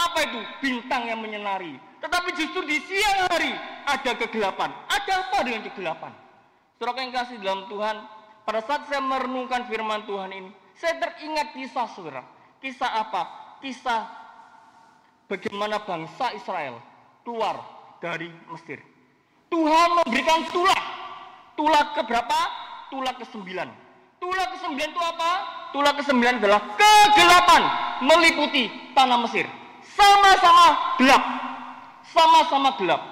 Apa 0.02 0.18
itu? 0.26 0.40
Bintang 0.62 1.02
yang 1.06 1.20
menyinari. 1.22 1.78
Tetapi 2.02 2.34
justru 2.34 2.66
di 2.66 2.82
siang 2.82 3.30
hari 3.30 3.54
ada 3.86 4.10
kegelapan. 4.18 4.74
Ada 4.90 5.12
apa 5.30 5.38
dengan 5.46 5.62
kegelapan? 5.70 6.10
Saudara 6.82 6.98
yang 6.98 7.14
kasih 7.14 7.38
dalam 7.38 7.70
Tuhan, 7.70 7.96
pada 8.42 8.60
saat 8.66 8.90
saya 8.90 8.98
merenungkan 8.98 9.70
firman 9.70 10.02
Tuhan 10.02 10.34
ini, 10.34 10.50
saya 10.82 10.98
teringat 10.98 11.54
kisah 11.54 11.86
saudara. 11.94 12.26
Kisah 12.58 12.90
apa? 12.90 13.22
Kisah 13.62 14.02
bagaimana 15.30 15.78
bangsa 15.86 16.34
Israel 16.34 16.82
keluar 17.22 17.62
dari 18.02 18.26
Mesir. 18.50 18.82
Tuhan 19.46 20.02
memberikan 20.02 20.42
tulah. 20.50 20.82
Tulah 21.54 21.94
ke 21.94 22.02
berapa? 22.02 22.38
Tulah 22.90 23.14
ke 23.14 23.22
sembilan. 23.30 23.68
Tulah 24.18 24.46
ke 24.50 24.56
sembilan 24.58 24.88
itu 24.90 25.02
apa? 25.06 25.30
Tulah 25.70 25.92
ke 25.94 26.02
sembilan 26.02 26.34
adalah 26.42 26.60
kegelapan 26.74 27.62
meliputi 28.02 28.66
tanah 28.90 29.18
Mesir. 29.22 29.46
Sama-sama 29.86 30.98
gelap. 30.98 31.22
Sama-sama 32.10 32.70
gelap. 32.82 33.02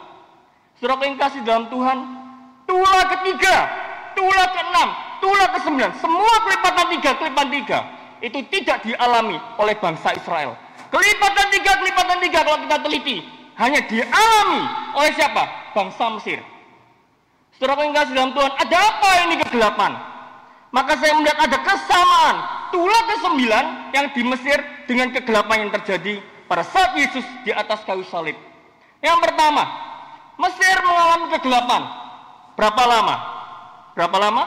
Saudara 0.83 1.07
yang 1.07 1.21
kasih 1.21 1.45
dalam 1.45 1.69
Tuhan, 1.69 1.99
tulah 2.65 3.05
ketiga, 3.15 3.55
tulah 4.17 4.49
keenam, 4.57 4.89
tulah 5.21 5.49
ke 5.55 5.59
sembilan, 5.63 5.91
semua 6.01 6.35
kelipatan 6.49 6.87
tiga, 6.99 7.11
kelipatan 7.21 7.51
tiga, 7.53 7.79
itu 8.21 8.39
tidak 8.51 8.83
dialami 8.85 9.37
oleh 9.61 9.75
bangsa 9.79 10.17
Israel. 10.17 10.57
Kelipatan 10.91 11.47
tiga, 11.55 11.73
kelipatan 11.79 12.19
tiga 12.19 12.39
kalau 12.43 12.59
kita 12.67 12.77
teliti, 12.83 13.17
hanya 13.61 13.81
dialami 13.87 14.63
oleh 14.97 15.13
siapa? 15.15 15.73
Bangsa 15.77 16.19
Mesir. 16.19 16.41
Yang 17.61 17.93
kasih 17.93 18.15
dalam 18.17 18.33
Tuhan, 18.33 18.53
ada 18.57 18.77
apa 18.81 19.11
ini 19.29 19.35
kegelapan? 19.45 19.93
Maka 20.73 20.97
saya 20.97 21.13
melihat 21.19 21.39
ada 21.45 21.59
kesamaan 21.61 22.37
tulah 22.73 23.03
ke 23.05 23.15
sembilan 23.21 23.65
yang 23.93 24.07
di 24.17 24.23
Mesir 24.25 24.59
dengan 24.89 25.13
kegelapan 25.13 25.67
yang 25.67 25.71
terjadi 25.77 26.25
pada 26.49 26.65
saat 26.65 26.97
Yesus 26.97 27.27
di 27.45 27.53
atas 27.53 27.85
kayu 27.85 28.07
salib. 28.09 28.39
Yang 29.05 29.19
pertama, 29.21 29.67
Mesir 30.41 30.77
mengalami 30.81 31.27
kegelapan. 31.37 31.83
Berapa 32.57 32.83
lama? 32.89 33.17
Berapa 33.93 34.17
lama? 34.17 34.45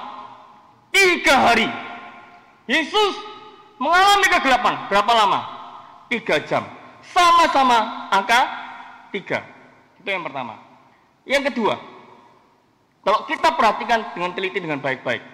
Tiga 0.93 1.35
hari. 1.41 1.65
Yesus 2.69 3.17
mengalami 3.81 4.29
kegelapan. 4.29 4.85
Berapa 4.87 5.11
lama? 5.11 5.39
Tiga 6.07 6.37
jam. 6.45 6.63
Sama-sama 7.09 8.07
angka 8.13 8.45
tiga. 9.09 9.41
Itu 9.97 10.07
yang 10.07 10.21
pertama. 10.21 10.61
Yang 11.25 11.49
kedua, 11.51 11.75
kalau 13.01 13.25
kita 13.25 13.51
perhatikan 13.57 14.13
dengan 14.13 14.31
teliti 14.37 14.61
dengan 14.61 14.79
baik-baik. 14.79 15.33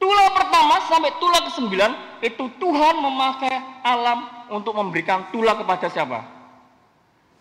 Tulah 0.00 0.32
pertama 0.32 0.80
sampai 0.88 1.12
tulah 1.20 1.44
ke 1.44 1.50
sembilan 1.52 1.90
itu 2.24 2.44
Tuhan 2.56 2.94
memakai 3.04 3.84
alam 3.84 4.48
untuk 4.48 4.72
memberikan 4.72 5.28
tulah 5.28 5.52
kepada 5.60 5.92
siapa? 5.92 6.24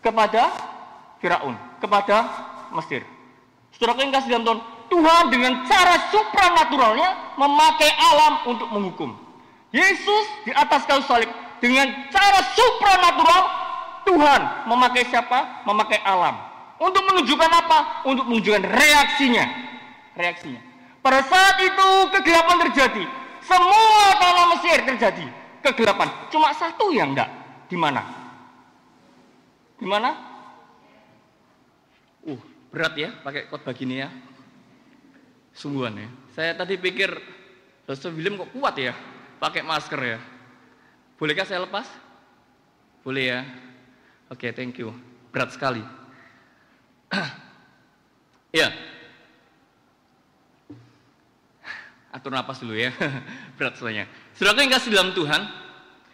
Kepada 0.03 0.51
Firaun, 1.23 1.55
kepada 1.79 2.17
Mesir. 2.75 3.07
Yang 3.79 4.11
kasih 4.11 4.29
dalam 4.35 4.43
Tuhan, 4.43 4.59
Tuhan 4.89 5.24
dengan 5.29 5.63
cara 5.69 6.10
supranaturalnya 6.10 7.38
memakai 7.38 7.91
alam 7.93 8.34
untuk 8.50 8.67
menghukum. 8.74 9.13
Yesus 9.69 10.25
di 10.43 10.51
atas 10.51 10.84
kayu 10.89 11.05
salib 11.05 11.29
dengan 11.62 11.88
cara 12.10 12.41
supranatural 12.58 13.43
Tuhan 14.10 14.41
memakai 14.65 15.05
siapa? 15.05 15.63
Memakai 15.69 16.01
alam. 16.01 16.36
Untuk 16.81 17.05
menunjukkan 17.05 17.51
apa? 17.53 18.08
Untuk 18.10 18.25
menunjukkan 18.25 18.65
reaksinya. 18.65 19.46
Reaksinya. 20.17 20.62
Pada 21.05 21.22
saat 21.27 21.62
itu 21.62 21.88
kegelapan 22.17 22.58
terjadi. 22.67 23.03
Semua 23.46 24.17
tanah 24.17 24.46
Mesir 24.58 24.79
terjadi. 24.84 25.25
Kegelapan. 25.62 26.08
Cuma 26.34 26.55
satu 26.55 26.89
yang 26.89 27.13
enggak. 27.13 27.29
Di 27.69 27.77
mana? 27.77 28.01
Di 29.77 29.86
mana? 29.86 30.10
Uh, 32.25 32.41
berat 32.74 32.93
ya 33.00 33.10
pakai 33.22 33.48
khotbah 33.48 33.75
gini 33.75 34.01
ya. 34.01 34.10
Sungguhan 35.53 35.98
ya. 35.98 36.10
Saya 36.34 36.51
tadi 36.56 36.79
pikir 36.79 37.10
Pastor 37.89 38.13
William 38.13 38.38
kok 38.38 38.53
kuat 38.53 38.75
ya 38.77 38.94
pakai 39.39 39.63
masker 39.63 40.01
ya. 40.03 40.20
Bolehkah 41.15 41.48
saya 41.48 41.63
lepas? 41.63 41.88
Boleh 43.01 43.24
ya. 43.34 43.39
Oke, 44.29 44.48
okay, 44.48 44.51
thank 44.53 44.77
you. 44.77 44.94
Berat 45.34 45.56
sekali. 45.56 45.82
ya. 48.60 48.70
Atur 52.13 52.32
napas 52.32 52.62
dulu 52.62 52.77
ya. 52.77 52.94
Berat 53.58 53.79
soalnya. 53.79 54.06
Saudara 54.38 54.62
yang 54.62 54.72
kasih 54.75 54.94
dalam 54.94 55.12
Tuhan, 55.18 55.41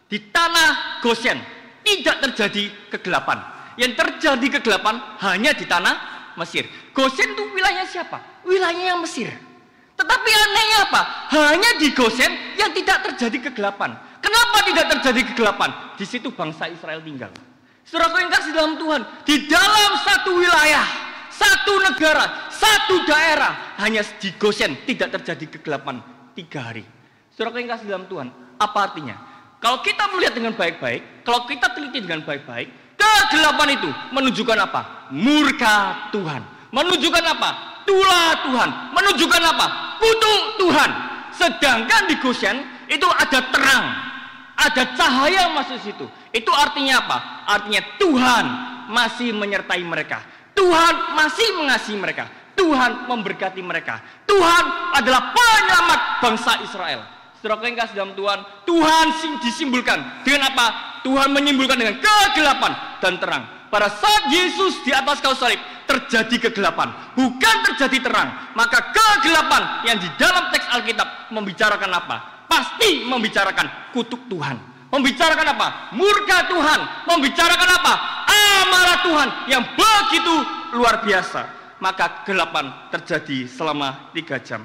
di 0.08 0.18
tanah 0.32 1.02
Goshen 1.04 1.38
tidak 1.84 2.24
terjadi 2.32 2.64
kegelapan. 2.94 3.42
Yang 3.76 4.00
terjadi 4.00 4.48
kegelapan 4.58 4.96
hanya 5.20 5.52
di 5.52 5.68
tanah 5.68 6.15
Mesir. 6.36 6.68
Goshen 6.92 7.36
itu 7.36 7.44
wilayah 7.56 7.86
siapa? 7.88 8.44
Wilayahnya 8.44 8.96
Mesir. 9.02 9.32
Tetapi 9.96 10.30
anehnya 10.30 10.80
apa? 10.92 11.02
Hanya 11.32 11.80
di 11.80 11.96
Goshen 11.96 12.32
yang 12.60 12.76
tidak 12.76 13.08
terjadi 13.12 13.50
kegelapan. 13.52 13.96
Kenapa 14.20 14.58
tidak 14.68 14.86
terjadi 15.00 15.22
kegelapan? 15.32 15.70
Di 15.96 16.04
situ 16.04 16.32
bangsa 16.36 16.68
Israel 16.68 17.00
tinggal. 17.00 17.32
Saudara 17.86 18.18
yang 18.18 18.34
kasih 18.34 18.52
dalam 18.52 18.76
Tuhan, 18.82 19.02
di 19.24 19.46
dalam 19.46 19.92
satu 20.02 20.42
wilayah, 20.42 20.86
satu 21.30 21.74
negara, 21.86 22.50
satu 22.50 23.06
daerah, 23.06 23.78
hanya 23.78 24.02
di 24.18 24.34
Goshen 24.36 24.74
tidak 24.90 25.14
terjadi 25.22 25.60
kegelapan 25.60 26.02
tiga 26.34 26.74
hari. 26.74 26.84
Saudara 27.32 27.62
yang 27.62 27.72
kasih 27.72 27.88
dalam 27.88 28.06
Tuhan, 28.10 28.28
apa 28.58 28.80
artinya? 28.92 29.16
Kalau 29.62 29.80
kita 29.86 30.12
melihat 30.12 30.34
dengan 30.36 30.54
baik-baik, 30.58 31.24
kalau 31.24 31.46
kita 31.46 31.72
teliti 31.72 32.04
dengan 32.04 32.26
baik-baik, 32.26 32.85
kegelapan 33.00 33.70
itu 33.76 33.90
menunjukkan 34.16 34.58
apa? 34.64 34.82
Murka 35.12 36.10
Tuhan. 36.16 36.42
Menunjukkan 36.72 37.24
apa? 37.24 37.50
Tulah 37.84 38.32
Tuhan. 38.48 38.70
Menunjukkan 38.96 39.42
apa? 39.44 39.66
Kutuk 40.00 40.42
Tuhan. 40.64 40.90
Sedangkan 41.36 42.08
di 42.08 42.16
Goshen 42.24 42.64
itu 42.88 43.04
ada 43.12 43.40
terang, 43.52 43.86
ada 44.56 44.84
cahaya 44.96 45.52
masuk 45.52 45.78
situ. 45.84 46.06
Itu 46.32 46.52
artinya 46.56 47.04
apa? 47.04 47.18
Artinya 47.44 47.82
Tuhan 48.00 48.46
masih 48.88 49.36
menyertai 49.36 49.84
mereka. 49.84 50.24
Tuhan 50.56 51.20
masih 51.20 51.60
mengasihi 51.60 52.00
mereka. 52.00 52.32
Tuhan 52.56 53.12
memberkati 53.12 53.60
mereka. 53.60 54.00
Tuhan 54.24 54.64
adalah 54.96 55.36
penyelamat 55.36 56.00
bangsa 56.24 56.64
Israel. 56.64 57.04
Saudara 57.44 57.62
kasih 57.62 57.94
dalam 58.00 58.16
Tuhan, 58.16 58.40
Tuhan 58.64 59.06
disimbolkan 59.44 60.24
dengan 60.24 60.56
apa? 60.56 60.95
Tuhan 61.06 61.30
menyimpulkan 61.30 61.78
dengan 61.78 62.02
kegelapan 62.02 62.74
dan 62.98 63.22
terang. 63.22 63.44
Pada 63.70 63.94
saat 63.94 64.34
Yesus 64.34 64.82
di 64.82 64.90
atas 64.90 65.22
kayu 65.22 65.38
salib 65.38 65.62
terjadi 65.86 66.50
kegelapan, 66.50 67.14
bukan 67.14 67.56
terjadi 67.70 68.10
terang. 68.10 68.30
Maka 68.58 68.90
kegelapan 68.90 69.86
yang 69.86 70.02
di 70.02 70.10
dalam 70.18 70.50
teks 70.50 70.66
Alkitab 70.74 71.30
membicarakan 71.30 71.92
apa? 71.94 72.36
pasti 72.56 73.04
membicarakan 73.06 73.92
kutuk 73.92 74.32
Tuhan. 74.32 74.58
Membicarakan 74.94 75.48
apa? 75.58 75.68
Murka 75.92 76.48
Tuhan. 76.48 76.80
Membicarakan 77.10 77.70
apa? 77.84 77.94
Amarah 78.32 79.00
Tuhan 79.04 79.30
yang 79.52 79.64
begitu 79.76 80.36
luar 80.78 81.04
biasa. 81.04 81.52
Maka 81.84 82.24
gelapan 82.24 82.72
terjadi 82.96 83.44
selama 83.52 84.14
tiga 84.16 84.40
jam. 84.40 84.64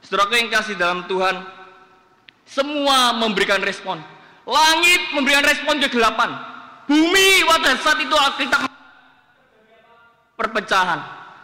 Saudara 0.00 0.32
yang 0.32 0.48
kasih 0.48 0.78
dalam 0.80 1.04
Tuhan, 1.04 1.44
semua 2.48 3.12
memberikan 3.20 3.60
respon. 3.60 4.00
Langit 4.46 5.00
memberikan 5.10 5.42
respon 5.42 5.82
kegelapan. 5.82 6.30
Bumi 6.86 7.42
pada 7.50 7.74
saat 7.82 7.98
itu 7.98 8.14
kita 8.14 8.56
perpecahan. 10.38 11.00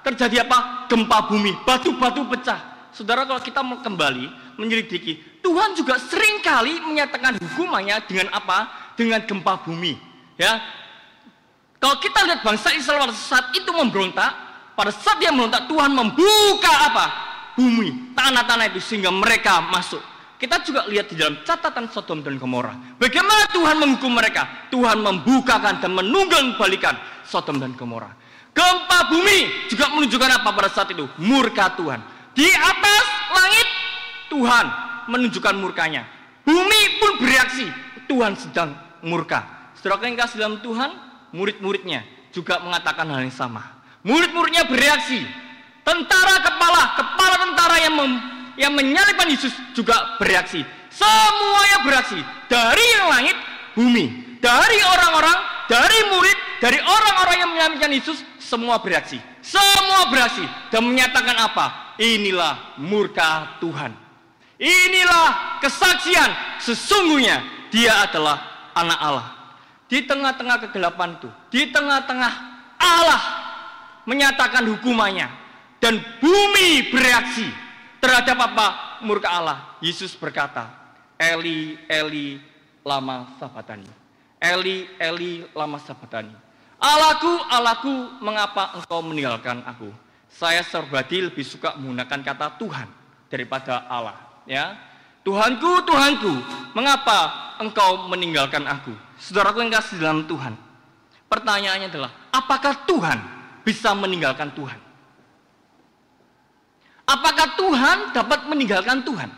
Terjadi 0.07 0.47
apa? 0.47 0.87
Gempa 0.87 1.27
bumi, 1.27 1.55
batu-batu 1.67 2.27
pecah. 2.31 2.59
Saudara 2.95 3.27
kalau 3.27 3.41
kita 3.41 3.65
kembali 3.65 4.59
menyelidiki 4.61 5.33
Tuhan 5.43 5.75
juga 5.75 5.99
sering 5.99 6.39
kali 6.45 6.79
menyatakan 6.87 7.35
hukumannya 7.43 7.99
dengan 8.07 8.31
apa? 8.31 8.71
Dengan 8.95 9.19
gempa 9.27 9.59
bumi. 9.67 9.99
Ya, 10.39 10.63
kalau 11.83 11.99
kita 11.99 12.23
lihat 12.23 12.47
bangsa 12.47 12.71
Israel 12.79 13.11
pada 13.11 13.15
saat 13.19 13.51
itu 13.59 13.67
memberontak, 13.75 14.31
pada 14.79 14.95
saat 14.95 15.19
dia 15.19 15.35
memberontak, 15.35 15.67
Tuhan 15.67 15.91
membuka 15.91 16.73
apa? 16.87 17.07
Bumi, 17.59 18.15
tanah-tanah 18.15 18.71
itu 18.71 18.81
sehingga 18.81 19.11
mereka 19.11 19.61
masuk. 19.67 20.01
Kita 20.43 20.59
juga 20.67 20.91
lihat 20.91 21.07
di 21.07 21.15
dalam 21.15 21.39
catatan 21.47 21.87
Sodom 21.87 22.19
dan 22.19 22.35
Gomora. 22.35 22.75
Bagaimana 22.99 23.47
Tuhan 23.55 23.79
menghukum 23.79 24.11
mereka? 24.11 24.67
Tuhan 24.75 24.99
membukakan 24.99 25.79
dan 25.79 25.95
menunggang 25.95 26.59
balikan 26.59 26.99
Sodom 27.23 27.63
dan 27.63 27.79
Gomora. 27.79 28.11
Gempa 28.51 29.07
bumi 29.07 29.71
juga 29.71 29.95
menunjukkan 29.95 30.43
apa 30.43 30.51
pada 30.51 30.67
saat 30.75 30.91
itu? 30.91 31.07
Murka 31.23 31.79
Tuhan. 31.79 32.03
Di 32.35 32.51
atas 32.59 33.05
langit 33.31 33.69
Tuhan 34.35 34.67
menunjukkan 35.15 35.55
murkanya. 35.63 36.11
Bumi 36.43 36.99
pun 36.99 37.23
bereaksi, 37.23 37.71
Tuhan 38.11 38.35
sedang 38.35 38.75
murka. 39.07 39.71
Saudara 39.79 40.11
yang 40.11 40.19
kasih 40.19 40.43
dalam 40.43 40.59
Tuhan, 40.59 40.91
murid-muridnya 41.31 42.03
juga 42.35 42.59
mengatakan 42.59 43.07
hal 43.15 43.23
yang 43.23 43.31
sama. 43.31 43.79
Murid-muridnya 44.03 44.67
bereaksi. 44.67 45.23
Tentara 45.87 46.35
kepala, 46.43 46.99
kepala 46.99 47.37
tentara 47.47 47.77
yang 47.79 47.95
yang 48.57 48.73
menyalibkan 48.77 49.29
Yesus 49.29 49.53
juga 49.73 50.17
bereaksi. 50.21 50.65
Semuanya 50.93 51.79
bereaksi. 51.85 52.21
Dari 52.49 52.85
yang 53.01 53.07
langit, 53.09 53.37
bumi. 53.73 54.37
Dari 54.43 54.79
orang-orang, 54.83 55.39
dari 55.71 55.99
murid, 56.11 56.39
dari 56.59 56.79
orang-orang 56.83 57.37
yang 57.39 57.51
menyalibkan 57.55 57.91
Yesus, 57.95 58.19
semua 58.43 58.83
bereaksi. 58.83 59.17
Semua 59.41 60.11
bereaksi 60.13 60.45
dan 60.69 60.85
menyatakan 60.85 61.35
apa? 61.39 61.97
Inilah 61.97 62.79
murka 62.79 63.59
Tuhan. 63.63 63.95
Inilah 64.61 65.59
kesaksian 65.59 66.31
sesungguhnya 66.63 67.43
dia 67.73 68.07
adalah 68.07 68.71
anak 68.77 68.99
Allah. 69.01 69.29
Di 69.91 70.05
tengah-tengah 70.07 70.69
kegelapan 70.69 71.19
itu, 71.19 71.29
di 71.51 71.63
tengah-tengah 71.69 72.33
Allah 72.79 73.23
menyatakan 74.07 74.67
hukumannya 74.67 75.29
dan 75.83 75.99
bumi 76.23 76.95
bereaksi 76.95 77.47
terhadap 78.03 78.35
apa? 78.51 78.99
Murka 79.07 79.31
Allah. 79.31 79.79
Yesus 79.79 80.19
berkata, 80.19 80.67
Eli, 81.15 81.79
Eli, 81.87 82.43
lama 82.83 83.31
sabatani. 83.39 83.87
Eli, 84.43 84.91
Eli, 84.99 85.47
lama 85.55 85.79
sabatani. 85.79 86.35
Allahku, 86.83 87.31
Allahku, 87.47 87.95
mengapa 88.19 88.75
engkau 88.75 88.99
meninggalkan 89.07 89.63
aku? 89.63 89.95
Saya 90.27 90.67
serbadi 90.67 91.23
lebih 91.23 91.47
suka 91.47 91.79
menggunakan 91.79 92.21
kata 92.27 92.59
Tuhan 92.59 92.91
daripada 93.31 93.87
Allah 93.87 94.33
ya 94.49 94.75
Tuhanku, 95.23 95.87
Tuhanku, 95.87 96.33
mengapa 96.75 97.55
engkau 97.63 98.11
meninggalkan 98.11 98.67
aku? 98.67 98.91
Saudaraku 99.23 99.63
yang 99.63 99.71
kasih 99.71 100.03
dalam 100.03 100.27
Tuhan. 100.27 100.59
Pertanyaannya 101.31 101.95
adalah, 101.95 102.11
apakah 102.35 102.75
Tuhan 102.91 103.23
bisa 103.63 103.95
meninggalkan 103.95 104.51
Tuhan? 104.51 104.77
Apakah 107.13 107.61
Tuhan 107.61 107.99
dapat 108.17 108.49
meninggalkan 108.49 109.05
Tuhan? 109.05 109.29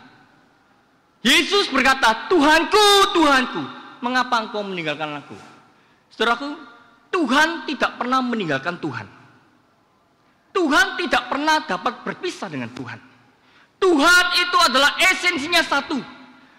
Yesus 1.25 1.67
berkata, 1.73 2.29
Tuhanku, 2.31 3.11
Tuhanku, 3.11 3.61
mengapa 3.99 4.47
engkau 4.47 4.63
meninggalkan 4.63 5.19
aku? 5.19 5.35
Saudaraku, 6.13 6.55
Tuhan 7.11 7.67
tidak 7.67 7.99
pernah 7.99 8.23
meninggalkan 8.23 8.79
Tuhan. 8.79 9.07
Tuhan 10.55 10.95
tidak 10.95 11.23
pernah 11.27 11.59
dapat 11.67 11.99
berpisah 12.07 12.47
dengan 12.47 12.71
Tuhan. 12.71 12.95
Tuhan 13.75 14.25
itu 14.39 14.57
adalah 14.63 14.95
esensinya 15.11 15.59
satu. 15.59 15.99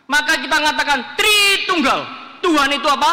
Maka 0.05 0.37
kita 0.37 0.61
mengatakan 0.61 1.16
Tritunggal. 1.16 2.05
Tuhan 2.44 2.76
itu 2.76 2.88
apa? 2.92 3.12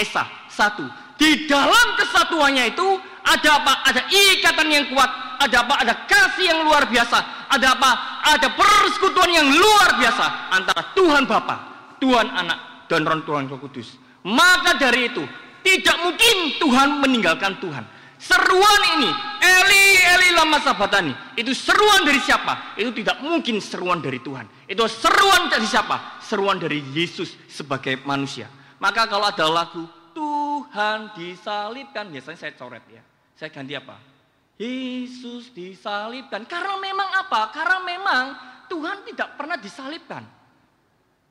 Esa, 0.00 0.24
satu. 0.48 0.88
Di 1.20 1.44
dalam 1.44 1.94
kesatuannya 2.00 2.72
itu 2.72 2.86
ada 3.20 3.50
apa? 3.60 3.72
Ada 3.92 4.02
ikatan 4.08 4.68
yang 4.72 4.84
kuat. 4.90 5.23
Ada 5.40 5.66
apa? 5.66 5.74
Ada 5.82 5.94
kasih 6.06 6.44
yang 6.50 6.60
luar 6.66 6.86
biasa. 6.86 7.18
Ada 7.50 7.66
apa? 7.78 7.90
Ada 8.34 8.48
persekutuan 8.54 9.30
yang 9.30 9.48
luar 9.50 9.98
biasa 9.98 10.54
antara 10.54 10.82
Tuhan 10.94 11.24
Bapa, 11.24 11.56
Tuhan 12.02 12.26
Anak, 12.30 12.86
dan 12.90 13.06
Roh 13.06 13.22
Tuhan 13.22 13.46
Roh 13.50 13.58
Kudus. 13.58 13.96
Maka 14.24 14.80
dari 14.80 15.12
itu 15.12 15.24
tidak 15.64 15.96
mungkin 16.00 16.36
Tuhan 16.60 16.88
meninggalkan 17.00 17.60
Tuhan. 17.60 17.84
Seruan 18.24 18.82
ini, 18.96 19.10
Eli, 19.42 19.84
Eli 20.00 20.28
lama 20.32 20.56
sabatani. 20.56 21.12
Itu 21.36 21.52
seruan 21.52 22.08
dari 22.08 22.16
siapa? 22.24 22.72
Itu 22.72 22.88
tidak 22.96 23.20
mungkin 23.20 23.60
seruan 23.60 24.00
dari 24.00 24.16
Tuhan. 24.24 24.48
Itu 24.64 24.88
seruan 24.88 25.52
dari 25.52 25.68
siapa? 25.68 26.24
Seruan 26.24 26.56
dari 26.56 26.80
Yesus 26.96 27.36
sebagai 27.52 28.00
manusia. 28.08 28.48
Maka 28.80 29.04
kalau 29.04 29.28
ada 29.28 29.44
lagu, 29.44 29.84
Tuhan 30.16 31.12
disalibkan. 31.12 32.08
Biasanya 32.08 32.38
saya 32.38 32.52
coret 32.56 32.84
ya. 32.88 33.02
Saya 33.36 33.52
ganti 33.52 33.76
apa? 33.76 34.13
Yesus 34.54 35.50
disalibkan. 35.50 36.46
Karena 36.46 36.78
memang 36.78 37.10
apa? 37.26 37.50
Karena 37.50 37.78
memang 37.82 38.24
Tuhan 38.70 39.02
tidak 39.06 39.34
pernah 39.34 39.58
disalibkan. 39.58 40.22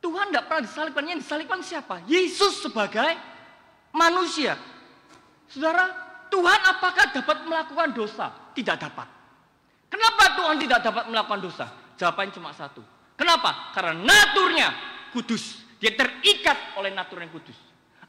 Tuhan 0.04 0.28
tidak 0.28 0.44
pernah 0.44 0.62
disalibkan. 0.68 1.02
Yang 1.08 1.20
disalibkan 1.24 1.60
siapa? 1.64 2.04
Yesus 2.04 2.60
sebagai 2.60 3.16
manusia. 3.96 4.60
Saudara, 5.48 5.88
Tuhan 6.28 6.60
apakah 6.68 7.14
dapat 7.16 7.38
melakukan 7.48 7.88
dosa? 7.96 8.28
Tidak 8.52 8.76
dapat. 8.76 9.08
Kenapa 9.88 10.24
Tuhan 10.36 10.56
tidak 10.60 10.80
dapat 10.84 11.04
melakukan 11.08 11.40
dosa? 11.40 11.66
Jawabannya 11.96 12.32
cuma 12.34 12.50
satu. 12.52 12.82
Kenapa? 13.14 13.72
Karena 13.72 13.94
naturnya 13.94 14.74
kudus. 15.14 15.62
Dia 15.78 15.94
terikat 15.94 16.76
oleh 16.76 16.90
natur 16.90 17.22
yang 17.22 17.30
kudus. 17.30 17.56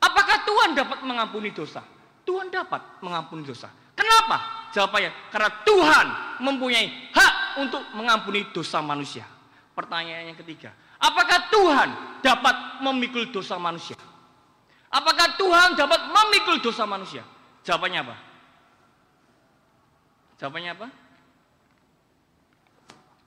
Apakah 0.02 0.44
Tuhan 0.44 0.76
dapat 0.76 1.00
mengampuni 1.06 1.54
dosa? 1.54 1.86
Tuhan 2.26 2.50
dapat 2.50 3.00
mengampuni 3.06 3.46
dosa. 3.46 3.70
Kenapa? 3.94 4.55
Jawabannya 4.76 5.32
karena 5.32 5.50
Tuhan 5.64 6.08
mempunyai 6.44 7.16
hak 7.16 7.64
untuk 7.64 7.80
mengampuni 7.96 8.44
dosa 8.52 8.84
manusia. 8.84 9.24
Pertanyaan 9.72 10.36
yang 10.36 10.40
ketiga, 10.40 10.76
apakah 11.00 11.48
Tuhan 11.48 11.90
dapat 12.20 12.84
memikul 12.84 13.32
dosa 13.32 13.56
manusia? 13.56 13.96
Apakah 14.92 15.40
Tuhan 15.40 15.80
dapat 15.80 16.12
memikul 16.12 16.60
dosa 16.60 16.84
manusia? 16.84 17.24
Jawabannya 17.64 18.00
apa? 18.04 18.16
Jawabannya 20.44 20.72
apa? 20.76 20.88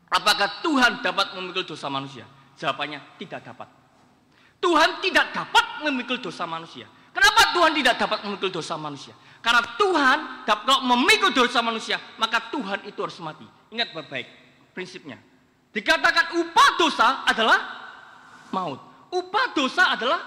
Apakah 0.08 0.48
Tuhan 0.60 0.92
dapat 1.00 1.32
memikul 1.32 1.64
dosa 1.64 1.88
manusia? 1.88 2.28
Jawabannya 2.60 3.00
tidak 3.16 3.40
dapat. 3.44 3.68
Tuhan 4.60 5.00
tidak 5.00 5.32
dapat 5.32 5.64
memikul 5.84 6.20
dosa 6.20 6.44
manusia. 6.44 6.84
Kenapa 7.12 7.56
Tuhan 7.56 7.72
tidak 7.72 7.94
dapat 7.96 8.18
memikul 8.28 8.52
dosa 8.52 8.76
manusia? 8.76 9.16
Karena 9.48 9.64
Tuhan 9.80 10.18
kalau 10.44 10.84
memikul 10.92 11.32
dosa 11.32 11.64
manusia, 11.64 11.96
maka 12.20 12.52
Tuhan 12.52 12.84
itu 12.84 13.00
harus 13.00 13.16
mati. 13.24 13.48
Ingat 13.72 13.96
baik-baik 13.96 14.28
prinsipnya. 14.76 15.16
Dikatakan 15.72 16.36
upah 16.36 16.68
dosa 16.76 17.24
adalah 17.24 17.56
maut. 18.52 18.76
Upah 19.08 19.56
dosa 19.56 19.96
adalah 19.96 20.20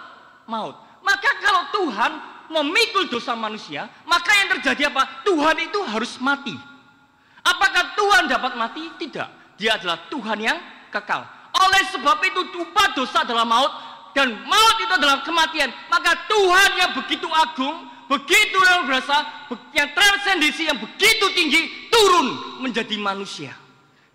maut. 0.50 0.74
Maka 1.06 1.38
kalau 1.38 1.70
Tuhan 1.70 2.12
memikul 2.50 3.14
dosa 3.14 3.38
manusia, 3.38 3.86
maka 4.10 4.34
yang 4.42 4.58
terjadi 4.58 4.90
apa? 4.90 5.22
Tuhan 5.22 5.70
itu 5.70 5.80
harus 5.86 6.18
mati. 6.18 6.58
Apakah 7.46 7.94
Tuhan 7.94 8.26
dapat 8.26 8.58
mati? 8.58 8.90
Tidak. 9.06 9.54
Dia 9.62 9.78
adalah 9.78 10.02
Tuhan 10.10 10.42
yang 10.42 10.58
kekal. 10.90 11.22
Oleh 11.62 11.84
sebab 11.94 12.18
itu 12.26 12.42
upah 12.58 12.98
dosa 12.98 13.22
adalah 13.22 13.46
maut 13.46 13.70
dan 14.18 14.34
maut 14.50 14.78
itu 14.82 14.94
adalah 14.98 15.22
kematian. 15.22 15.70
Maka 15.94 16.26
Tuhan 16.26 16.70
yang 16.74 16.92
begitu 16.98 17.30
agung, 17.30 17.86
begitu 18.12 18.60
luar 18.60 18.84
biasa, 18.84 19.48
yang 19.72 19.88
transendisi 19.96 20.68
yang 20.68 20.76
begitu 20.76 21.26
tinggi 21.32 21.88
turun 21.88 22.60
menjadi 22.60 23.00
manusia. 23.00 23.56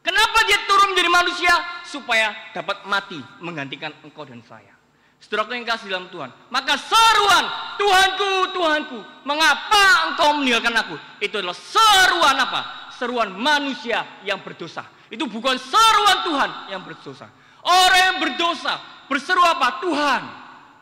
Kenapa 0.04 0.44
dia 0.44 0.60
turun 0.68 0.92
menjadi 0.92 1.10
manusia? 1.10 1.54
Supaya 1.88 2.30
dapat 2.52 2.84
mati 2.84 3.16
menggantikan 3.40 3.96
engkau 4.04 4.28
dan 4.28 4.44
saya. 4.44 4.76
Saudara 5.16 5.56
yang 5.56 5.64
kasih 5.66 5.88
dalam 5.88 6.06
Tuhan. 6.12 6.30
Maka 6.52 6.76
seruan 6.76 7.44
Tuhanku, 7.80 8.54
Tuhanku, 8.54 8.98
mengapa 9.24 10.12
engkau 10.12 10.38
meninggalkan 10.38 10.76
aku? 10.76 10.94
Itu 11.18 11.40
adalah 11.40 11.56
seruan 11.56 12.36
apa? 12.36 12.60
Seruan 12.94 13.32
manusia 13.34 14.04
yang 14.22 14.44
berdosa. 14.44 14.86
Itu 15.08 15.26
bukan 15.26 15.56
seruan 15.58 16.22
Tuhan 16.22 16.50
yang 16.70 16.84
berdosa. 16.84 17.26
Orang 17.66 17.98
yang 17.98 18.16
berdosa 18.22 18.78
berseru 19.10 19.42
apa? 19.42 19.82
Tuhan, 19.82 20.22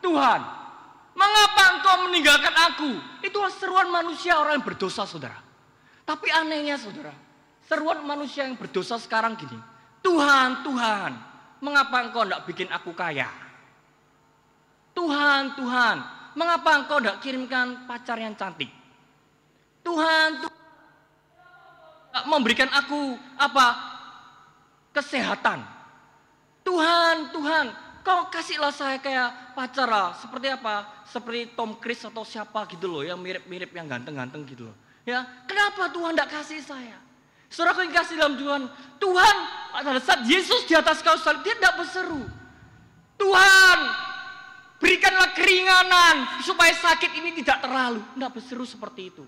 Tuhan, 0.05 0.39
mengapa 1.15 1.63
engkau 1.79 1.95
meninggalkan 2.05 2.55
aku? 2.71 2.91
Itu 3.23 3.39
seruan 3.57 3.89
manusia 3.89 4.37
orang 4.37 4.61
yang 4.61 4.65
berdosa, 4.67 5.07
saudara. 5.07 5.39
Tapi 6.05 6.29
anehnya, 6.29 6.77
saudara, 6.77 7.15
seruan 7.65 8.05
manusia 8.05 8.45
yang 8.45 8.59
berdosa 8.59 8.99
sekarang 9.01 9.33
gini. 9.33 9.57
Tuhan, 10.05 10.61
Tuhan, 10.61 11.11
mengapa 11.65 12.05
engkau 12.05 12.21
tidak 12.27 12.45
bikin 12.45 12.69
aku 12.69 12.93
kaya? 12.93 13.25
Tuhan, 14.93 15.57
Tuhan, 15.57 15.95
mengapa 16.37 16.69
engkau 16.77 17.01
tidak 17.01 17.17
kirimkan 17.25 17.89
pacar 17.89 18.21
yang 18.21 18.37
cantik? 18.37 18.69
Tuhan, 19.81 20.45
Tuhan, 20.45 20.55
memberikan 22.29 22.69
aku 22.69 23.17
apa? 23.35 23.67
Kesehatan. 24.93 25.65
Tuhan, 26.65 27.29
Tuhan, 27.33 27.65
kau 28.05 28.29
kasihlah 28.29 28.69
saya 28.69 29.01
kayak 29.01 29.57
pacar 29.57 29.89
lah. 29.89 30.13
Seperti 30.21 30.53
apa? 30.53 31.03
Seperti 31.09 31.57
Tom 31.57 31.81
Cruise 31.81 32.05
atau 32.05 32.21
siapa 32.21 32.69
gitu 32.69 32.85
loh. 32.85 33.01
Yang 33.01 33.17
mirip-mirip, 33.17 33.73
yang 33.73 33.89
ganteng-ganteng 33.89 34.45
gitu 34.45 34.69
loh. 34.69 34.77
Ya, 35.01 35.25
kenapa 35.49 35.89
Tuhan 35.89 36.13
tidak 36.13 36.29
kasih 36.29 36.61
saya? 36.61 36.97
Saudara 37.49 37.81
yang 37.81 37.93
kasih 37.93 38.15
dalam 38.17 38.37
Tuhan. 38.37 38.61
Tuhan 39.01 39.35
pada 39.73 40.01
saat 40.01 40.21
Yesus 40.29 40.69
di 40.69 40.77
atas 40.77 41.01
kayu 41.01 41.17
salib, 41.17 41.41
dia 41.41 41.57
tidak 41.57 41.81
berseru. 41.81 42.21
Tuhan, 43.15 43.79
berikanlah 44.77 45.31
keringanan 45.33 46.41
supaya 46.45 46.73
sakit 46.77 47.11
ini 47.17 47.33
tidak 47.41 47.65
terlalu. 47.65 48.01
Tidak 48.13 48.31
berseru 48.33 48.65
seperti 48.67 49.01
itu. 49.13 49.25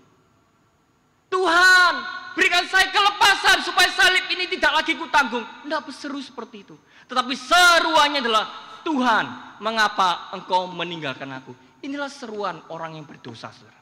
Tuhan, 1.28 1.94
berikan 2.36 2.64
saya 2.68 2.88
kelepasan 2.92 3.64
supaya 3.64 3.90
salib 3.92 4.26
ini 4.32 4.48
tidak 4.48 4.82
lagi 4.82 4.94
kutanggung. 4.96 5.44
Tidak 5.64 5.82
berseru 5.84 6.20
seperti 6.20 6.68
itu. 6.68 6.76
Tetapi 7.08 7.34
seruannya 7.36 8.20
adalah 8.20 8.67
Tuhan, 8.84 9.58
mengapa 9.62 10.34
engkau 10.34 10.70
meninggalkan 10.70 11.30
aku? 11.34 11.54
Inilah 11.86 12.10
seruan 12.10 12.58
orang 12.74 12.98
yang 12.98 13.06
berdosa, 13.06 13.54
saudara. 13.54 13.78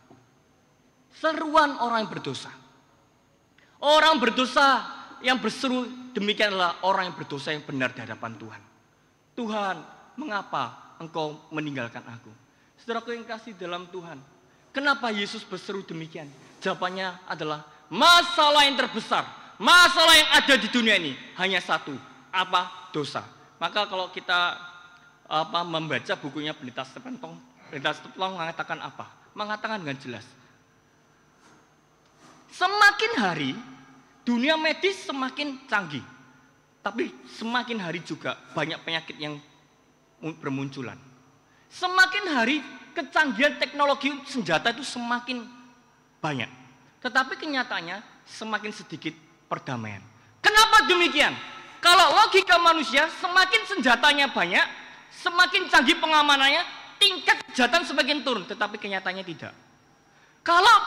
Seruan 1.16 1.80
orang 1.80 2.06
yang 2.06 2.12
berdosa. 2.12 2.52
Orang 3.80 4.20
berdosa 4.20 4.84
yang 5.24 5.40
berseru 5.40 5.88
demikian 6.12 6.52
adalah 6.52 6.84
orang 6.84 7.12
yang 7.12 7.16
berdosa 7.16 7.56
yang 7.56 7.64
benar 7.64 7.96
di 7.96 8.04
hadapan 8.04 8.36
Tuhan. 8.36 8.62
Tuhan, 9.36 9.76
mengapa 10.20 10.96
engkau 11.00 11.40
meninggalkan 11.52 12.04
aku? 12.04 12.32
Saudaraku 12.80 13.16
yang 13.16 13.24
kasih 13.24 13.56
dalam 13.56 13.88
Tuhan. 13.90 14.20
Kenapa 14.76 15.08
Yesus 15.12 15.48
berseru 15.48 15.88
demikian? 15.88 16.28
Jawabannya 16.60 17.32
adalah 17.32 17.64
masalah 17.88 18.68
yang 18.68 18.76
terbesar, 18.76 19.24
masalah 19.56 20.14
yang 20.20 20.30
ada 20.36 20.56
di 20.60 20.68
dunia 20.68 21.00
ini 21.00 21.16
hanya 21.40 21.64
satu, 21.64 21.96
apa? 22.32 22.92
Dosa. 22.92 23.24
Maka 23.56 23.88
kalau 23.88 24.12
kita 24.12 24.60
apa 25.26 25.66
membaca 25.66 26.14
bukunya 26.22 26.54
Pendeta 26.54 26.86
Stepentong, 26.86 27.38
Pendeta 27.70 27.98
Stepentong 27.98 28.38
mengatakan 28.38 28.78
apa? 28.82 29.06
Mengatakan 29.34 29.82
dengan 29.82 29.98
jelas. 30.00 30.26
Semakin 32.56 33.12
hari 33.20 33.52
dunia 34.24 34.56
medis 34.56 35.04
semakin 35.04 35.68
canggih. 35.68 36.04
Tapi 36.80 37.10
semakin 37.36 37.82
hari 37.82 38.00
juga 38.06 38.38
banyak 38.54 38.78
penyakit 38.86 39.18
yang 39.18 39.42
bermunculan. 40.40 40.96
Semakin 41.68 42.26
hari 42.32 42.62
kecanggihan 42.96 43.58
teknologi 43.60 44.14
senjata 44.30 44.72
itu 44.72 44.86
semakin 44.86 45.44
banyak. 46.22 46.48
Tetapi 47.02 47.36
kenyataannya 47.36 48.00
semakin 48.24 48.72
sedikit 48.72 49.14
perdamaian. 49.50 50.02
Kenapa 50.40 50.86
demikian? 50.88 51.34
Kalau 51.82 52.18
logika 52.18 52.58
manusia 52.58 53.10
semakin 53.22 53.62
senjatanya 53.70 54.30
banyak, 54.34 54.66
semakin 55.22 55.72
canggih 55.72 55.98
pengamanannya, 56.00 56.64
tingkat 57.00 57.44
kejahatan 57.52 57.84
semakin 57.88 58.24
turun. 58.24 58.44
Tetapi 58.48 58.76
kenyataannya 58.80 59.26
tidak. 59.28 59.54
Kalau 60.46 60.78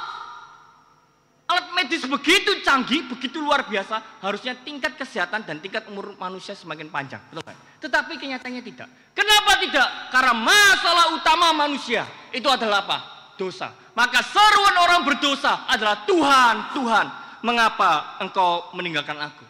alat 1.48 1.66
medis 1.72 2.04
begitu 2.04 2.60
canggih, 2.60 3.08
begitu 3.08 3.40
luar 3.40 3.64
biasa, 3.64 4.20
harusnya 4.20 4.52
tingkat 4.60 4.94
kesehatan 5.00 5.48
dan 5.48 5.58
tingkat 5.58 5.88
umur 5.88 6.12
manusia 6.20 6.52
semakin 6.52 6.92
panjang. 6.92 7.18
Betul 7.32 7.42
kan? 7.42 7.56
Tetapi 7.80 8.20
kenyataannya 8.20 8.62
tidak. 8.62 8.88
Kenapa 9.16 9.56
tidak? 9.58 9.88
Karena 10.12 10.34
masalah 10.36 11.06
utama 11.16 11.50
manusia 11.56 12.04
itu 12.30 12.46
adalah 12.46 12.84
apa? 12.84 12.98
Dosa. 13.38 13.72
Maka 13.96 14.22
seruan 14.22 14.76
orang 14.78 15.02
berdosa 15.02 15.66
adalah 15.66 16.06
Tuhan, 16.06 16.74
Tuhan, 16.74 17.06
mengapa 17.42 18.18
engkau 18.22 18.70
meninggalkan 18.74 19.18
aku? 19.18 19.46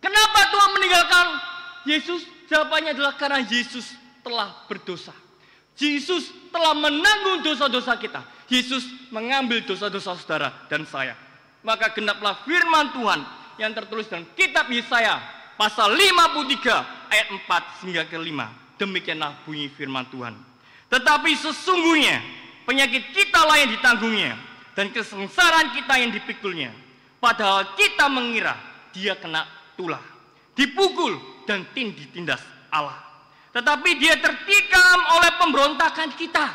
Kenapa 0.00 0.52
Tuhan 0.52 0.70
meninggalkan 0.76 1.26
Yesus? 1.88 2.20
Jawabannya 2.46 2.94
adalah 2.94 3.18
karena 3.18 3.42
Yesus 3.42 4.05
telah 4.26 4.66
berdosa. 4.66 5.14
Yesus 5.78 6.34
telah 6.50 6.74
menanggung 6.74 7.46
dosa-dosa 7.46 7.94
kita. 7.94 8.26
Yesus 8.50 8.82
mengambil 9.14 9.62
dosa-dosa 9.62 10.18
saudara 10.18 10.50
dan 10.66 10.82
saya. 10.82 11.14
Maka 11.62 11.94
genaplah 11.94 12.42
firman 12.42 12.90
Tuhan 12.90 13.22
yang 13.62 13.70
tertulis 13.70 14.10
dalam 14.10 14.26
kitab 14.34 14.66
Yesaya 14.66 15.22
pasal 15.54 15.94
53 15.94 17.14
ayat 17.14 17.28
4 17.30 17.86
hingga 17.86 18.02
ke 18.10 18.18
5. 18.18 18.82
Demikianlah 18.82 19.46
bunyi 19.46 19.70
firman 19.70 20.10
Tuhan. 20.10 20.34
Tetapi 20.90 21.30
sesungguhnya 21.38 22.18
penyakit 22.66 23.14
kita 23.14 23.40
lah 23.46 23.62
yang 23.62 23.70
ditanggungnya 23.70 24.34
dan 24.74 24.90
kesengsaraan 24.90 25.70
kita 25.72 25.94
yang 26.02 26.10
dipikulnya. 26.10 26.74
Padahal 27.22 27.74
kita 27.78 28.10
mengira 28.12 28.54
dia 28.92 29.16
kena 29.16 29.48
tulah, 29.74 30.02
dipukul 30.52 31.16
dan 31.48 31.64
tin 31.72 31.96
ditindas 31.96 32.44
Allah. 32.68 33.06
Tetapi 33.56 33.90
dia 33.96 34.20
tertikam 34.20 34.98
oleh 35.16 35.32
pemberontakan 35.40 36.12
kita. 36.12 36.46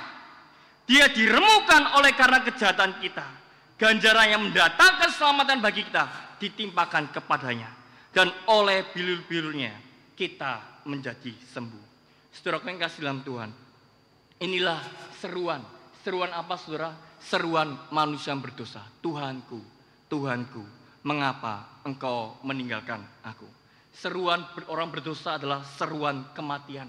Dia 0.85 1.09
diremukan 1.09 1.97
oleh 1.97 2.13
karena 2.13 2.45
kejahatan 2.45 3.01
kita. 3.01 3.25
Ganjaran 3.81 4.37
yang 4.37 4.41
mendatangkan 4.45 5.09
keselamatan 5.09 5.57
bagi 5.57 5.81
kita 5.81 6.37
ditimpakan 6.37 7.09
kepadanya. 7.09 7.73
Dan 8.13 8.29
oleh 8.53 8.85
bilur-bilurnya 8.93 9.73
kita 10.13 10.85
menjadi 10.85 11.33
sembuh. 11.49 11.89
Saudara 12.29 12.61
yang 12.69 12.77
kasih 12.77 13.01
dalam 13.01 13.25
Tuhan. 13.25 13.49
Inilah 14.45 14.79
seruan. 15.17 15.65
Seruan 16.05 16.29
apa 16.37 16.53
saudara? 16.61 16.93
seruan 17.21 17.77
manusia 17.93 18.33
yang 18.33 18.41
berdosa. 18.41 18.81
Tuhanku, 18.99 19.61
Tuhanku, 20.09 20.65
mengapa 21.05 21.85
engkau 21.85 22.41
meninggalkan 22.41 23.05
aku? 23.21 23.60
Seruan 23.91 24.47
orang 24.71 24.87
berdosa 24.87 25.35
adalah 25.35 25.61
seruan 25.75 26.23
kematian. 26.31 26.87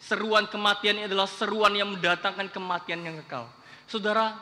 Seruan 0.00 0.50
kematian 0.50 0.98
adalah 0.98 1.30
seruan 1.30 1.76
yang 1.76 1.94
mendatangkan 1.94 2.50
kematian 2.50 3.04
yang 3.06 3.16
kekal. 3.22 3.46
Saudara, 3.86 4.34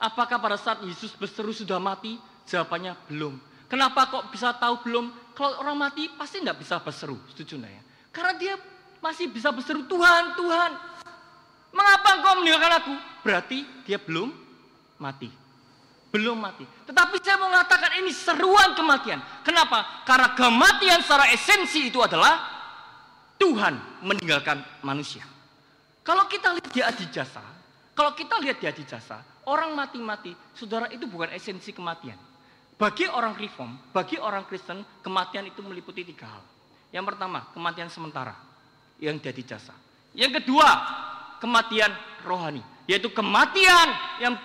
apakah 0.00 0.40
pada 0.40 0.56
saat 0.56 0.80
Yesus 0.86 1.12
berseru 1.12 1.52
sudah 1.52 1.76
mati? 1.76 2.16
Jawabannya 2.48 2.96
belum. 3.10 3.34
Kenapa 3.68 4.06
kok 4.08 4.30
bisa 4.30 4.54
tahu 4.54 4.84
belum? 4.86 5.10
Kalau 5.34 5.58
orang 5.60 5.88
mati 5.90 6.06
pasti 6.14 6.38
tidak 6.38 6.62
bisa 6.62 6.78
berseru, 6.78 7.18
setuju 7.34 7.58
ya? 7.58 7.82
Karena 8.14 8.32
dia 8.38 8.54
masih 9.02 9.26
bisa 9.28 9.50
berseru, 9.50 9.82
Tuhan, 9.90 10.38
Tuhan, 10.38 10.70
mengapa 11.74 12.08
engkau 12.14 12.32
meninggalkan 12.38 12.72
aku? 12.78 12.94
Berarti 13.26 13.66
dia 13.82 13.98
belum 13.98 14.30
mati. 15.02 15.43
Belum 16.14 16.38
mati. 16.38 16.62
Tetapi 16.62 17.18
saya 17.18 17.42
mau 17.42 17.50
mengatakan 17.50 17.98
ini 17.98 18.14
seruan 18.14 18.78
kematian. 18.78 19.18
Kenapa? 19.42 20.06
Karena 20.06 20.30
kematian 20.38 21.02
secara 21.02 21.26
esensi 21.34 21.90
itu 21.90 21.98
adalah 21.98 22.38
Tuhan 23.34 23.98
meninggalkan 24.06 24.62
manusia. 24.86 25.26
Kalau 26.06 26.30
kita 26.30 26.54
lihat 26.54 26.70
di 26.70 26.78
adijasa, 26.86 27.42
kalau 27.98 28.14
kita 28.14 28.38
lihat 28.38 28.62
di 28.62 28.70
adijasa, 28.70 29.42
orang 29.50 29.74
mati-mati, 29.74 30.30
saudara 30.54 30.86
itu 30.94 31.10
bukan 31.10 31.34
esensi 31.34 31.74
kematian. 31.74 32.14
Bagi 32.78 33.10
orang 33.10 33.34
reform, 33.34 33.74
bagi 33.90 34.14
orang 34.14 34.46
Kristen, 34.46 34.86
kematian 35.02 35.50
itu 35.50 35.66
meliputi 35.66 36.06
tiga 36.06 36.30
hal. 36.30 36.46
Yang 36.94 37.10
pertama, 37.10 37.50
kematian 37.50 37.90
sementara 37.90 38.38
yang 39.02 39.18
jadi 39.18 39.42
jasa. 39.42 39.74
Yang 40.14 40.46
kedua, 40.46 40.68
kematian 41.42 41.90
rohani, 42.22 42.62
yaitu 42.86 43.10
kematian 43.10 43.90
yang 44.22 44.38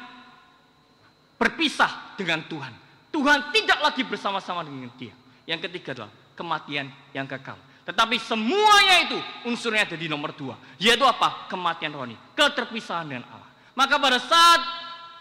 berpisah 1.40 2.14
dengan 2.20 2.44
Tuhan. 2.46 2.76
Tuhan 3.10 3.56
tidak 3.56 3.80
lagi 3.80 4.04
bersama-sama 4.04 4.62
dengan 4.68 4.92
dia. 5.00 5.16
Yang 5.48 5.72
ketiga 5.72 5.96
adalah 5.98 6.12
kematian 6.36 6.92
yang 7.16 7.26
kekal. 7.26 7.58
Tetapi 7.88 8.22
semuanya 8.22 9.10
itu 9.10 9.18
unsurnya 9.50 9.88
ada 9.88 9.98
di 9.98 10.06
nomor 10.06 10.36
dua. 10.38 10.54
Yaitu 10.78 11.02
apa? 11.08 11.50
Kematian 11.50 11.90
rohani. 11.90 12.14
Keterpisahan 12.38 13.10
dengan 13.10 13.26
Allah. 13.34 13.50
Maka 13.74 13.98
pada 13.98 14.20
saat 14.22 14.62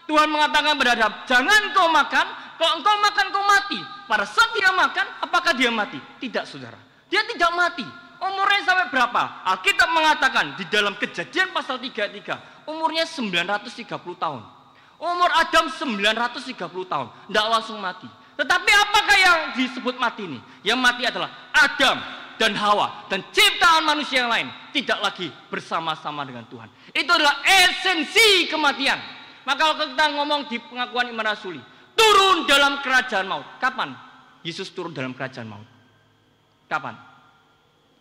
Tuhan 0.05 0.29
mengatakan 0.29 0.77
pada 0.77 0.93
jangan 1.25 1.73
kau 1.73 1.89
makan, 1.89 2.25
kalau 2.61 2.71
engkau 2.77 2.95
makan 3.01 3.25
kau 3.33 3.45
mati. 3.47 3.79
Pada 4.05 4.27
saat 4.27 4.53
dia 4.53 4.69
makan, 4.69 5.05
apakah 5.25 5.53
dia 5.57 5.73
mati? 5.73 5.97
Tidak 6.21 6.45
saudara. 6.45 6.77
Dia 7.09 7.25
tidak 7.25 7.49
mati. 7.57 7.87
Umurnya 8.19 8.61
sampai 8.67 8.91
berapa? 8.91 9.47
Alkitab 9.47 9.89
mengatakan 9.95 10.59
di 10.59 10.67
dalam 10.67 10.93
kejadian 10.99 11.55
pasal 11.55 11.79
33, 11.81 12.67
umurnya 12.67 13.07
930 13.07 13.87
tahun. 14.19 14.58
Umur 14.99 15.31
Adam 15.31 15.71
930 15.71 16.59
tahun, 16.91 17.07
tidak 17.31 17.45
langsung 17.47 17.79
mati. 17.79 18.11
Tetapi 18.35 18.71
apakah 18.71 19.17
yang 19.19 19.39
disebut 19.55 19.95
mati 19.95 20.27
ini? 20.27 20.39
Yang 20.59 20.79
mati 20.79 21.03
adalah 21.07 21.31
Adam 21.55 22.03
dan 22.35 22.51
Hawa 22.55 23.07
dan 23.07 23.23
ciptaan 23.31 23.87
manusia 23.87 24.27
yang 24.27 24.31
lain 24.31 24.47
tidak 24.75 24.99
lagi 24.99 25.31
bersama-sama 25.47 26.27
dengan 26.27 26.43
Tuhan. 26.51 26.67
Itu 26.91 27.11
adalah 27.15 27.39
esensi 27.47 28.51
kematian. 28.51 28.99
Maka 29.47 29.71
kalau 29.71 29.75
kita 29.87 30.05
ngomong 30.19 30.51
di 30.51 30.59
pengakuan 30.59 31.07
iman 31.15 31.25
rasuli, 31.31 31.63
turun 31.95 32.43
dalam 32.43 32.83
kerajaan 32.83 33.27
maut. 33.27 33.47
Kapan 33.59 33.95
Yesus 34.43 34.67
turun 34.71 34.91
dalam 34.91 35.15
kerajaan 35.15 35.47
maut? 35.47 35.67
Kapan? 36.67 36.95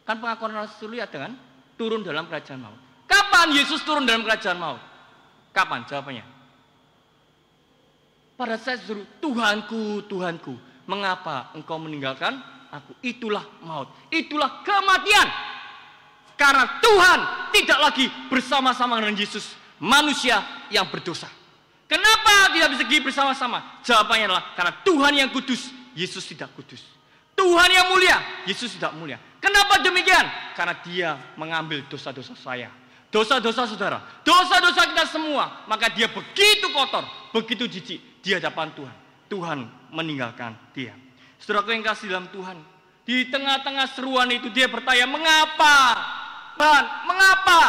Kan 0.02 0.18
pengakuan 0.18 0.54
rasuli 0.54 0.98
ada 0.98 1.30
kan? 1.30 1.34
Turun 1.78 2.02
dalam 2.02 2.26
kerajaan 2.26 2.58
maut. 2.58 2.78
Kapan 3.06 3.54
Yesus 3.54 3.86
turun 3.86 4.02
dalam 4.02 4.26
kerajaan 4.26 4.58
maut? 4.58 4.82
Kapan? 5.54 5.82
Jawabannya 5.86 6.37
pada 8.38 8.54
saat 8.54 8.86
suruh 8.86 9.02
Tuhanku, 9.18 10.06
Tuhanku, 10.06 10.54
mengapa 10.86 11.50
engkau 11.58 11.74
meninggalkan 11.82 12.38
aku? 12.70 12.94
Itulah 13.02 13.42
maut, 13.66 13.90
itulah 14.14 14.62
kematian. 14.62 15.26
Karena 16.38 16.78
Tuhan 16.78 17.20
tidak 17.50 17.78
lagi 17.82 18.06
bersama-sama 18.30 19.02
dengan 19.02 19.18
Yesus, 19.18 19.58
manusia 19.82 20.38
yang 20.70 20.86
berdosa. 20.86 21.26
Kenapa 21.90 22.54
tidak 22.54 22.78
bisa 22.78 22.86
pergi 22.86 23.02
bersama-sama? 23.02 23.82
Jawabannya 23.82 24.30
adalah 24.30 24.44
karena 24.54 24.72
Tuhan 24.86 25.12
yang 25.18 25.30
kudus, 25.34 25.74
Yesus 25.98 26.22
tidak 26.30 26.54
kudus. 26.54 26.78
Tuhan 27.34 27.70
yang 27.74 27.90
mulia, 27.90 28.22
Yesus 28.46 28.78
tidak 28.78 28.94
mulia. 28.94 29.18
Kenapa 29.42 29.82
demikian? 29.82 30.54
Karena 30.54 30.78
dia 30.86 31.18
mengambil 31.34 31.82
dosa-dosa 31.90 32.38
saya. 32.38 32.70
Dosa-dosa 33.08 33.64
saudara, 33.64 34.04
dosa-dosa 34.20 34.84
kita 34.84 35.08
semua, 35.08 35.64
maka 35.64 35.88
dia 35.88 36.12
begitu 36.12 36.68
kotor, 36.76 37.08
begitu 37.32 37.68
jijik, 37.68 38.00
di 38.22 38.30
hadapan 38.34 38.72
Tuhan. 38.74 38.96
Tuhan 39.28 39.58
meninggalkan 39.92 40.56
dia. 40.72 40.96
Saudara 41.38 41.68
yang 41.70 41.84
kasih 41.84 42.08
dalam 42.10 42.28
Tuhan. 42.32 42.58
Di 43.08 43.24
tengah-tengah 43.32 43.88
seruan 43.96 44.28
itu 44.28 44.52
dia 44.52 44.68
bertanya, 44.68 45.08
mengapa? 45.08 45.96
Tuhan, 46.60 46.84
mengapa? 47.08 47.60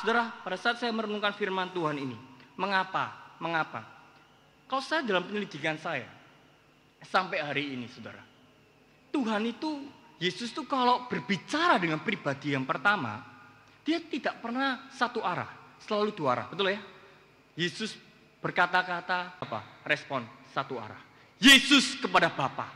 Saudara, 0.00 0.32
pada 0.40 0.56
saat 0.56 0.80
saya 0.80 0.94
merenungkan 0.94 1.36
firman 1.36 1.68
Tuhan 1.76 2.00
ini, 2.00 2.16
mengapa? 2.56 3.36
Mengapa? 3.36 3.84
Kalau 4.64 4.80
saya 4.80 5.04
dalam 5.04 5.28
penyelidikan 5.28 5.76
saya, 5.76 6.08
sampai 7.04 7.44
hari 7.44 7.76
ini 7.76 7.84
saudara, 7.90 8.20
Tuhan 9.12 9.44
itu, 9.44 9.84
Yesus 10.16 10.56
itu 10.56 10.64
kalau 10.64 11.04
berbicara 11.04 11.76
dengan 11.76 12.00
pribadi 12.00 12.56
yang 12.56 12.64
pertama, 12.64 13.20
dia 13.84 14.00
tidak 14.00 14.40
pernah 14.40 14.88
satu 14.92 15.20
arah, 15.20 15.48
selalu 15.84 16.16
dua 16.16 16.28
arah, 16.32 16.46
betul 16.48 16.72
ya? 16.72 16.80
Yesus 17.58 17.96
berkata-kata 18.38 19.42
apa? 19.42 19.82
Respon 19.84 20.22
satu 20.54 20.78
arah. 20.78 20.98
Yesus 21.38 21.98
kepada 21.98 22.30
Bapa. 22.34 22.66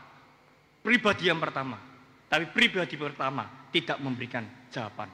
Pribadi 0.83 1.31
yang 1.31 1.39
pertama. 1.39 1.79
Tapi 2.27 2.49
pribadi 2.51 2.95
pertama 2.95 3.69
tidak 3.71 3.99
memberikan 3.99 4.43
jawaban. 4.71 5.11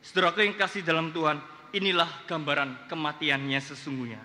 Saudara 0.00 0.40
yang 0.40 0.56
kasih 0.56 0.84
dalam 0.84 1.12
Tuhan, 1.12 1.40
inilah 1.74 2.26
gambaran 2.28 2.88
kematiannya 2.88 3.60
sesungguhnya. 3.60 4.22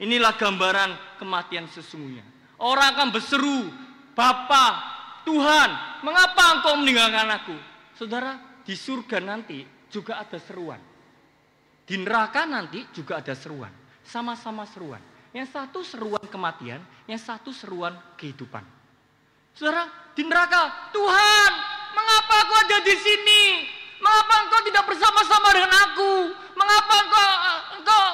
Inilah 0.00 0.32
gambaran 0.36 1.20
kematian 1.20 1.68
sesungguhnya. 1.68 2.24
Orang 2.60 2.96
akan 2.96 3.08
berseru, 3.12 3.68
Bapa, 4.16 4.66
Tuhan, 5.28 5.70
mengapa 6.04 6.60
engkau 6.60 6.74
meninggalkan 6.80 7.28
aku? 7.28 7.56
Saudara, 7.96 8.36
di 8.64 8.72
surga 8.72 9.20
nanti 9.20 9.64
juga 9.92 10.20
ada 10.20 10.40
seruan. 10.40 10.80
Di 11.84 12.00
neraka 12.00 12.48
nanti 12.48 12.86
juga 12.92 13.20
ada 13.20 13.34
seruan 13.36 13.79
sama-sama 14.10 14.66
seruan. 14.66 14.98
Yang 15.30 15.54
satu 15.54 15.86
seruan 15.86 16.26
kematian, 16.26 16.82
yang 17.06 17.20
satu 17.22 17.54
seruan 17.54 17.94
kehidupan. 18.18 18.66
Saudara, 19.54 19.86
di 20.18 20.26
neraka, 20.26 20.90
Tuhan, 20.90 21.50
mengapa 21.94 22.34
aku 22.42 22.54
ada 22.66 22.76
di 22.82 22.94
sini? 22.98 23.42
Mengapa 24.02 24.34
engkau 24.42 24.60
tidak 24.66 24.84
bersama-sama 24.90 25.48
dengan 25.54 25.72
aku? 25.86 26.12
Mengapa 26.58 26.94
engkau, 27.06 27.30
engkau, 27.78 28.04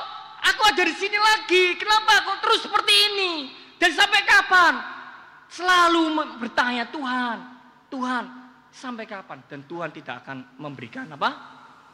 aku 0.45 0.63
ada 0.69 0.83
di 0.85 0.95
sini 0.99 1.17
lagi? 1.17 1.65
Kenapa 1.81 2.21
aku 2.21 2.33
terus 2.45 2.61
seperti 2.69 2.93
ini? 2.93 3.33
Dan 3.81 3.97
sampai 3.97 4.21
kapan? 4.29 4.75
Selalu 5.49 6.03
bertanya 6.37 6.85
Tuhan, 6.93 7.39
Tuhan, 7.89 8.25
sampai 8.69 9.09
kapan? 9.09 9.41
Dan 9.49 9.65
Tuhan 9.65 9.89
tidak 9.95 10.27
akan 10.27 10.61
memberikan 10.61 11.09
apa? 11.17 11.31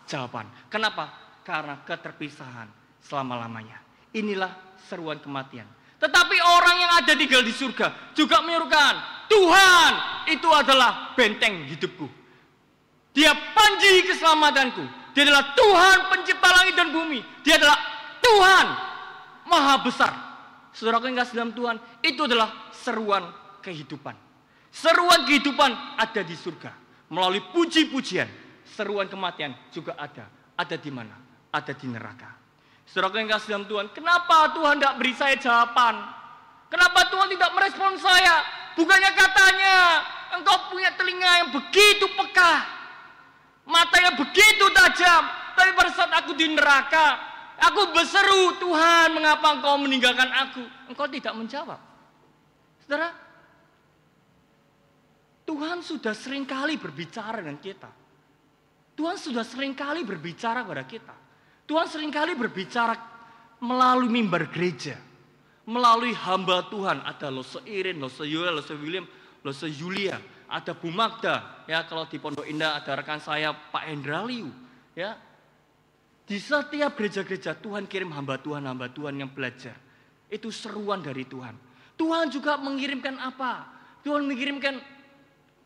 Jawaban. 0.09 0.51
Kenapa? 0.67 1.15
Karena 1.47 1.79
keterpisahan 1.87 2.67
selama-lamanya. 3.05 3.92
Inilah 4.13 4.53
seruan 4.89 5.19
kematian. 5.19 5.65
Tetapi 6.03 6.37
orang 6.43 6.77
yang 6.83 6.93
ada 6.99 7.13
tinggal 7.15 7.47
di 7.47 7.55
surga 7.55 8.13
juga 8.13 8.43
menyerukan, 8.43 8.95
Tuhan 9.31 9.93
itu 10.35 10.49
adalah 10.51 11.15
benteng 11.15 11.65
hidupku. 11.71 12.11
Dia 13.15 13.33
panji 13.55 14.03
keselamatanku. 14.09 14.83
Dia 15.13 15.29
adalah 15.29 15.53
Tuhan 15.53 15.99
pencipta 16.09 16.49
langit 16.49 16.75
dan 16.75 16.89
bumi. 16.91 17.21
Dia 17.45 17.61
adalah 17.61 17.79
Tuhan 18.19 18.67
maha 19.47 19.77
besar. 19.85 20.13
Saudara 20.73 21.05
yang 21.05 21.21
kasih 21.21 21.37
dalam 21.37 21.53
Tuhan, 21.53 21.77
itu 22.01 22.21
adalah 22.25 22.73
seruan 22.73 23.29
kehidupan. 23.61 24.17
Seruan 24.73 25.29
kehidupan 25.29 26.01
ada 26.01 26.25
di 26.25 26.33
surga. 26.33 26.73
Melalui 27.13 27.45
puji-pujian, 27.53 28.25
seruan 28.65 29.05
kematian 29.05 29.53
juga 29.69 29.93
ada. 30.01 30.33
Ada 30.57 30.81
di 30.81 30.89
mana? 30.89 31.13
Ada 31.53 31.77
di 31.77 31.87
neraka. 31.93 32.42
Saudara 32.93 33.25
yang 33.25 33.33
kasih 33.33 33.57
dalam 33.57 33.65
Tuhan, 33.65 33.87
kenapa 33.97 34.53
Tuhan 34.53 34.77
tidak 34.77 35.01
beri 35.01 35.17
saya 35.17 35.33
jawaban? 35.41 35.97
Kenapa 36.69 37.09
Tuhan 37.09 37.25
tidak 37.33 37.51
merespon 37.57 37.97
saya? 37.97 38.45
Bukannya 38.77 39.17
katanya, 39.17 39.77
engkau 40.37 40.69
punya 40.69 40.93
telinga 40.93 41.31
yang 41.41 41.49
begitu 41.57 42.05
peka, 42.13 42.53
mata 43.65 43.97
yang 43.97 44.13
begitu 44.21 44.69
tajam, 44.77 45.25
tapi 45.57 45.73
pada 45.73 45.91
saat 45.97 46.13
aku 46.21 46.37
di 46.37 46.53
neraka, 46.53 47.17
aku 47.65 47.97
berseru, 47.97 48.61
Tuhan 48.61 49.17
mengapa 49.17 49.57
engkau 49.57 49.81
meninggalkan 49.81 50.29
aku? 50.29 50.65
Engkau 50.93 51.09
tidak 51.09 51.33
menjawab. 51.33 51.81
Saudara, 52.85 53.09
Tuhan 55.49 55.81
sudah 55.81 56.13
sering 56.13 56.45
kali 56.45 56.77
berbicara 56.77 57.41
dengan 57.41 57.57
kita. 57.57 57.89
Tuhan 58.93 59.17
sudah 59.17 59.49
sering 59.49 59.73
kali 59.73 60.05
berbicara 60.05 60.61
kepada 60.61 60.85
kita. 60.85 61.17
Tuhan 61.73 61.89
sering 61.89 62.13
kali 62.13 62.37
berbicara 62.37 62.93
melalui 63.57 64.13
mimbar 64.13 64.45
gereja. 64.53 65.01
melalui 65.63 66.11
hamba 66.11 66.67
Tuhan. 66.67 67.03
Ada 67.07 67.31
Lose 67.31 67.63
Irin, 67.65 68.03
Lose 68.03 68.27
Yoel, 68.27 68.59
Lose 68.59 68.75
William, 68.75 69.07
Lose 69.47 69.71
Julia, 69.71 70.19
ada 70.51 70.75
Bu 70.75 70.91
Magda, 70.91 71.65
ya 71.71 71.87
kalau 71.87 72.07
di 72.07 72.19
Pondok 72.19 72.47
Indah 72.47 72.83
ada 72.83 72.99
rekan 72.99 73.23
saya 73.23 73.55
Pak 73.55 73.87
Hendraliu, 73.87 74.51
ya. 74.99 75.15
Di 76.23 76.39
setiap 76.39 76.95
gereja-gereja 76.95 77.59
Tuhan 77.59 77.87
kirim 77.91 78.11
hamba 78.15 78.39
Tuhan, 78.39 78.63
hamba 78.67 78.91
Tuhan 78.91 79.19
yang 79.19 79.31
belajar. 79.31 79.75
Itu 80.31 80.51
seruan 80.51 81.03
dari 81.03 81.27
Tuhan. 81.27 81.55
Tuhan 81.99 82.27
juga 82.31 82.57
mengirimkan 82.59 83.19
apa? 83.23 83.69
Tuhan 84.03 84.27
mengirimkan 84.27 84.83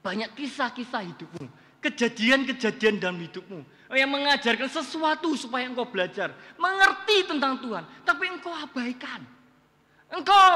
banyak 0.05 0.33
kisah-kisah 0.37 1.03
hidupmu. 1.13 1.47
Kejadian-kejadian 1.85 2.99
dalam 2.99 3.21
hidupmu. 3.21 3.61
Yang 3.93 4.11
mengajarkan 4.11 4.69
sesuatu 4.71 5.33
supaya 5.39 5.71
engkau 5.71 5.87
belajar. 5.87 6.35
Mengerti 6.59 7.29
tentang 7.29 7.63
Tuhan. 7.63 7.85
Tapi 8.03 8.25
engkau 8.27 8.51
abaikan. 8.51 9.23
Engkau 10.11 10.51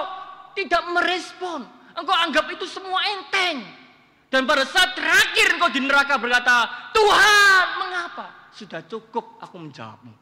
tidak 0.58 0.82
merespon. 0.90 1.62
Engkau 1.94 2.16
anggap 2.16 2.46
itu 2.50 2.66
semua 2.66 2.98
enteng. 3.06 3.62
Dan 4.30 4.46
pada 4.46 4.62
saat 4.62 4.94
terakhir 4.94 5.58
engkau 5.58 5.70
di 5.74 5.82
neraka 5.82 6.14
berkata, 6.14 6.90
Tuhan 6.94 7.66
mengapa? 7.82 8.50
Sudah 8.54 8.82
cukup 8.86 9.42
aku 9.42 9.58
menjawabmu. 9.58 10.14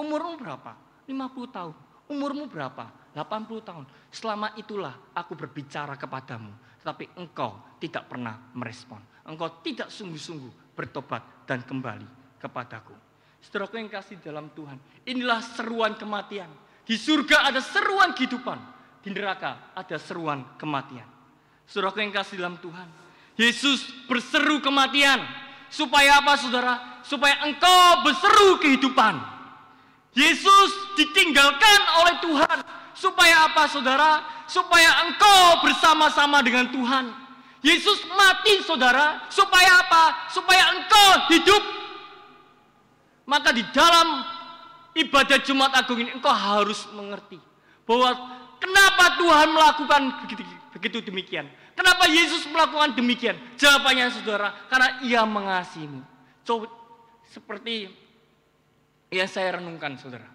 Umurmu 0.00 0.40
berapa? 0.40 0.72
50 1.04 1.56
tahun. 1.56 1.74
Umurmu 2.08 2.48
berapa? 2.48 2.88
80 3.12 3.68
tahun. 3.68 3.84
Selama 4.08 4.56
itulah 4.56 4.96
aku 5.12 5.36
berbicara 5.36 5.98
kepadamu. 6.00 6.56
Tetapi 6.80 7.20
engkau 7.20 7.76
tidak 7.76 8.08
pernah 8.08 8.40
merespon. 8.56 9.09
Engkau 9.30 9.62
tidak 9.62 9.94
sungguh-sungguh 9.94 10.74
bertobat 10.74 11.46
dan 11.46 11.62
kembali 11.62 12.36
kepadaku. 12.42 12.92
Saudaraku 13.40 13.78
yang 13.78 13.88
kasih 13.88 14.18
dalam 14.18 14.50
Tuhan. 14.52 14.76
Inilah 15.06 15.38
seruan 15.54 15.94
kematian. 15.94 16.50
Di 16.82 16.98
surga 16.98 17.46
ada 17.46 17.62
seruan 17.62 18.10
kehidupan. 18.12 18.58
Di 19.00 19.08
neraka 19.14 19.72
ada 19.72 19.96
seruan 19.96 20.42
kematian. 20.58 21.06
Saudaraku 21.64 22.02
yang 22.02 22.12
kasih 22.12 22.42
dalam 22.42 22.58
Tuhan. 22.58 22.88
Yesus 23.38 23.86
berseru 24.10 24.58
kematian. 24.58 25.22
Supaya 25.70 26.18
apa 26.18 26.34
saudara? 26.34 27.00
Supaya 27.06 27.46
engkau 27.46 28.02
berseru 28.02 28.58
kehidupan. 28.58 29.14
Yesus 30.18 30.98
ditinggalkan 30.98 31.80
oleh 32.02 32.18
Tuhan 32.18 32.58
Supaya 33.00 33.48
apa 33.48 33.64
saudara? 33.64 34.20
Supaya 34.44 35.08
engkau 35.08 35.64
bersama-sama 35.64 36.44
dengan 36.44 36.68
Tuhan. 36.68 37.08
Yesus 37.60 38.04
mati 38.08 38.64
saudara. 38.64 39.28
Supaya 39.28 39.84
apa? 39.84 40.32
Supaya 40.32 40.76
engkau 40.76 41.08
hidup. 41.32 41.62
Maka 43.28 43.54
di 43.54 43.62
dalam 43.70 44.26
ibadah 44.96 45.38
Jumat 45.44 45.70
Agung 45.76 46.02
ini 46.02 46.10
engkau 46.10 46.32
harus 46.32 46.88
mengerti. 46.96 47.38
Bahwa 47.86 48.10
kenapa 48.58 49.20
Tuhan 49.20 49.48
melakukan 49.54 50.02
begitu, 50.26 50.42
begitu 50.74 50.98
demikian. 51.04 51.46
Kenapa 51.78 52.10
Yesus 52.10 52.44
melakukan 52.50 52.92
demikian? 52.92 53.38
Jawabannya 53.56 54.12
saudara, 54.12 54.52
karena 54.68 55.00
ia 55.00 55.22
mengasihimu. 55.24 56.04
So, 56.44 56.68
seperti 57.30 57.88
yang 59.08 59.30
saya 59.30 59.56
renungkan 59.56 59.96
saudara. 59.96 60.28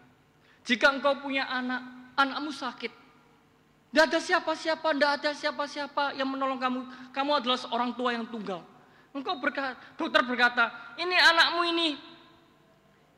Jika 0.66 0.90
engkau 0.90 1.22
punya 1.22 1.46
anak, 1.46 1.86
anakmu 2.18 2.50
sakit. 2.50 3.05
Tidak 3.96 4.12
ada 4.12 4.20
siapa-siapa, 4.20 4.92
tidak 4.92 5.12
ada 5.24 5.32
siapa-siapa 5.32 6.20
yang 6.20 6.28
menolong 6.28 6.60
kamu. 6.60 6.84
Kamu 7.16 7.32
adalah 7.32 7.56
seorang 7.56 7.96
tua 7.96 8.12
yang 8.12 8.28
tunggal. 8.28 8.60
Engkau 9.16 9.40
berkata, 9.40 9.80
dokter 9.96 10.20
berkata, 10.28 10.68
ini 11.00 11.16
anakmu 11.16 11.64
ini 11.64 11.96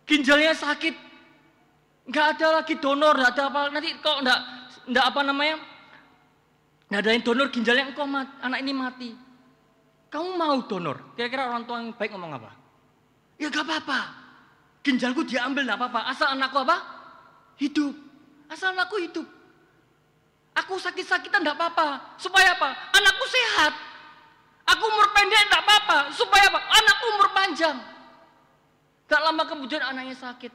ginjalnya 0.05 0.53
sakit. 0.53 0.93
Enggak 2.05 2.37
ada 2.37 2.61
lagi 2.61 2.77
donor, 2.77 3.17
enggak 3.17 3.33
ada 3.33 3.43
apa. 3.49 3.61
Nanti 3.73 3.89
kok 3.97 4.21
enggak, 4.21 4.39
enggak 4.85 5.05
apa 5.09 5.19
namanya, 5.25 5.55
enggak 6.93 7.01
ada 7.01 7.09
yang 7.09 7.23
donor 7.25 7.47
ginjalnya 7.49 7.85
engkau 7.89 8.05
mati, 8.05 8.33
anak 8.45 8.59
ini 8.61 8.73
mati. 8.77 9.09
Kamu 10.13 10.29
mau 10.37 10.61
donor? 10.61 11.17
Kira-kira 11.17 11.49
orang 11.49 11.65
tua 11.65 11.81
yang 11.81 11.97
baik 11.97 12.13
ngomong 12.13 12.37
apa? 12.37 12.53
Ya 13.41 13.49
gak 13.49 13.65
apa-apa. 13.65 14.13
Ginjalku 14.85 15.25
diambil 15.25 15.65
enggak 15.65 15.81
apa-apa. 15.81 16.05
Asal 16.05 16.37
anakku 16.37 16.61
apa? 16.61 16.77
Hidup. 17.57 17.97
Asal 18.45 18.77
anakku 18.77 19.01
hidup. 19.01 19.36
Aku 20.65 20.81
sakit-sakitan 20.81 21.45
tidak 21.45 21.57
apa-apa. 21.61 22.17
Supaya 22.17 22.57
apa? 22.57 22.73
Anakku 22.97 23.25
sehat. 23.29 23.73
Aku 24.73 24.83
umur 24.89 25.07
pendek 25.13 25.37
tidak 25.45 25.61
apa-apa. 25.61 25.97
Supaya 26.11 26.49
apa? 26.49 26.59
Anakku 26.81 27.05
umur 27.13 27.27
panjang. 27.31 27.77
Gak 29.07 29.21
lama 29.21 29.43
kemudian 29.45 29.85
anaknya 29.85 30.17
sakit. 30.17 30.51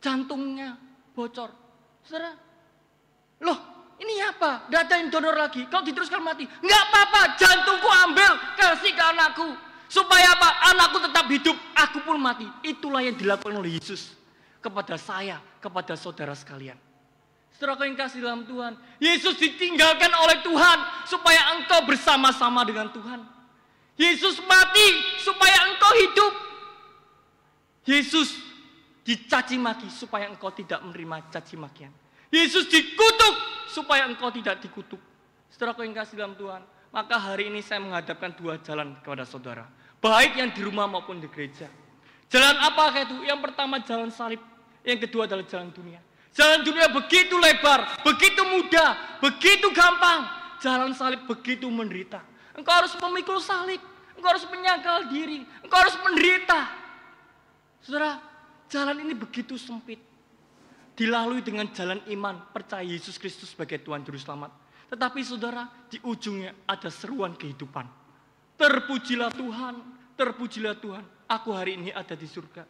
Jantungnya 0.00 0.80
bocor. 1.12 1.52
Saudara, 2.00 2.32
loh 3.44 3.58
ini 4.00 4.16
apa? 4.24 4.64
Yang 4.72 5.12
donor 5.12 5.36
lagi. 5.36 5.68
Kalau 5.68 5.84
diteruskan 5.84 6.24
mati. 6.24 6.48
Nggak 6.48 6.82
apa-apa, 6.88 7.36
jantungku 7.36 7.88
ambil, 8.08 8.32
kasih 8.56 8.96
ke 8.96 9.02
anakku. 9.04 9.48
Supaya 9.92 10.32
apa? 10.32 10.72
Anakku 10.72 11.04
tetap 11.04 11.28
hidup, 11.28 11.56
aku 11.76 12.00
pun 12.00 12.16
mati. 12.16 12.48
Itulah 12.64 13.04
yang 13.04 13.12
dilakukan 13.12 13.52
oleh 13.60 13.76
Yesus 13.76 14.16
kepada 14.64 14.96
saya, 14.96 15.36
kepada 15.60 16.00
saudara 16.00 16.32
sekalian. 16.32 16.80
Saudara 17.60 17.84
yang 17.84 17.92
kasih 17.92 18.24
dalam 18.24 18.48
Tuhan, 18.48 18.72
Yesus 18.96 19.36
ditinggalkan 19.36 20.08
oleh 20.16 20.40
Tuhan 20.40 20.78
supaya 21.04 21.60
engkau 21.60 21.84
bersama-sama 21.84 22.64
dengan 22.64 22.88
Tuhan. 22.88 23.20
Yesus 24.00 24.40
mati 24.48 24.88
supaya 25.20 25.68
engkau 25.68 25.92
hidup. 25.92 26.32
Yesus 27.84 28.32
dicaci 29.04 29.60
maki 29.60 29.92
supaya 29.92 30.32
engkau 30.32 30.48
tidak 30.56 30.80
menerima 30.88 31.28
caci 31.28 31.60
makian. 31.60 31.92
Yesus 32.32 32.64
dikutuk 32.64 33.36
supaya 33.68 34.08
engkau 34.08 34.32
tidak 34.32 34.64
dikutuk. 34.64 34.96
Saudara 35.52 35.84
yang 35.84 35.92
kasih 35.92 36.16
dalam 36.16 36.32
Tuhan, 36.40 36.64
maka 36.88 37.20
hari 37.20 37.52
ini 37.52 37.60
saya 37.60 37.84
menghadapkan 37.84 38.40
dua 38.40 38.56
jalan 38.64 38.96
kepada 39.04 39.28
saudara. 39.28 39.68
Baik 40.00 40.40
yang 40.40 40.48
di 40.48 40.64
rumah 40.64 40.88
maupun 40.88 41.20
di 41.20 41.28
gereja. 41.28 41.68
Jalan 42.32 42.56
apa 42.56 43.04
itu? 43.04 43.20
Yang 43.20 43.52
pertama 43.52 43.84
jalan 43.84 44.08
salib. 44.08 44.40
Yang 44.80 45.12
kedua 45.12 45.28
adalah 45.28 45.44
jalan 45.44 45.68
dunia. 45.76 46.00
Jalan 46.30 46.62
dunia 46.62 46.86
begitu 46.90 47.34
lebar, 47.36 48.02
begitu 48.06 48.42
mudah, 48.46 49.18
begitu 49.18 49.70
gampang. 49.74 50.26
Jalan 50.62 50.94
salib 50.94 51.26
begitu 51.26 51.66
menderita. 51.66 52.22
Engkau 52.54 52.84
harus 52.84 52.94
memikul 53.00 53.40
salib. 53.40 53.80
Engkau 54.14 54.30
harus 54.36 54.46
menyangkal 54.46 55.08
diri. 55.08 55.42
Engkau 55.64 55.78
harus 55.80 55.96
menderita. 56.04 56.68
Saudara, 57.80 58.20
jalan 58.68 59.00
ini 59.02 59.16
begitu 59.16 59.56
sempit. 59.56 59.98
Dilalui 60.94 61.40
dengan 61.40 61.64
jalan 61.72 62.04
iman, 62.12 62.52
percaya 62.52 62.84
Yesus 62.84 63.16
Kristus 63.16 63.56
sebagai 63.56 63.80
Tuhan 63.80 64.04
Juru 64.04 64.20
Selamat. 64.20 64.52
Tetapi 64.92 65.24
saudara, 65.24 65.64
di 65.88 65.96
ujungnya 66.04 66.52
ada 66.68 66.92
seruan 66.92 67.32
kehidupan. 67.32 67.88
Terpujilah 68.60 69.32
Tuhan, 69.32 69.74
terpujilah 70.12 70.76
Tuhan. 70.76 71.04
Aku 71.24 71.56
hari 71.56 71.80
ini 71.80 71.88
ada 71.88 72.12
di 72.12 72.28
surga. 72.28 72.68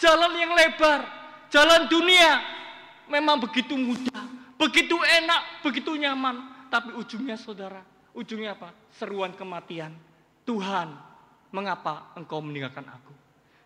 Jalan 0.00 0.32
yang 0.40 0.56
lebar, 0.56 1.28
Jalan 1.48 1.88
dunia 1.88 2.44
memang 3.08 3.40
begitu 3.42 3.74
mudah, 3.74 4.24
begitu 4.56 4.96
enak, 4.96 5.64
begitu 5.64 5.96
nyaman. 5.96 6.44
Tapi 6.68 6.94
ujungnya 6.94 7.36
saudara, 7.40 7.80
ujungnya 8.12 8.54
apa? 8.54 8.72
Seruan 8.94 9.32
kematian. 9.32 9.92
Tuhan, 10.44 10.92
mengapa 11.52 12.12
engkau 12.16 12.40
meninggalkan 12.40 12.84
aku? 12.88 13.12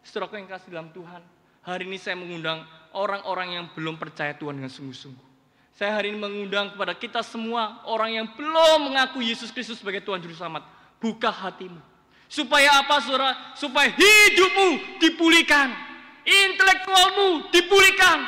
Saudara 0.02 0.34
yang 0.38 0.50
kasih 0.50 0.70
dalam 0.74 0.90
Tuhan, 0.90 1.22
hari 1.62 1.86
ini 1.86 1.98
saya 1.98 2.18
mengundang 2.18 2.66
orang-orang 2.94 3.58
yang 3.58 3.64
belum 3.74 3.98
percaya 3.98 4.34
Tuhan 4.34 4.58
dengan 4.58 4.70
sungguh-sungguh. 4.70 5.30
Saya 5.72 5.94
hari 5.98 6.14
ini 6.14 6.18
mengundang 6.18 6.74
kepada 6.74 6.94
kita 6.94 7.22
semua 7.22 7.82
orang 7.86 8.10
yang 8.22 8.26
belum 8.34 8.92
mengaku 8.92 9.22
Yesus 9.22 9.54
Kristus 9.54 9.78
sebagai 9.78 10.02
Tuhan 10.02 10.18
Juru 10.22 10.34
Selamat. 10.34 10.66
Buka 10.98 11.30
hatimu. 11.30 11.78
Supaya 12.26 12.82
apa 12.82 13.02
saudara? 13.02 13.34
Supaya 13.58 13.90
hidupmu 13.90 15.00
dipulihkan 15.02 15.92
intelektualmu 16.26 17.50
dipulihkan, 17.50 18.18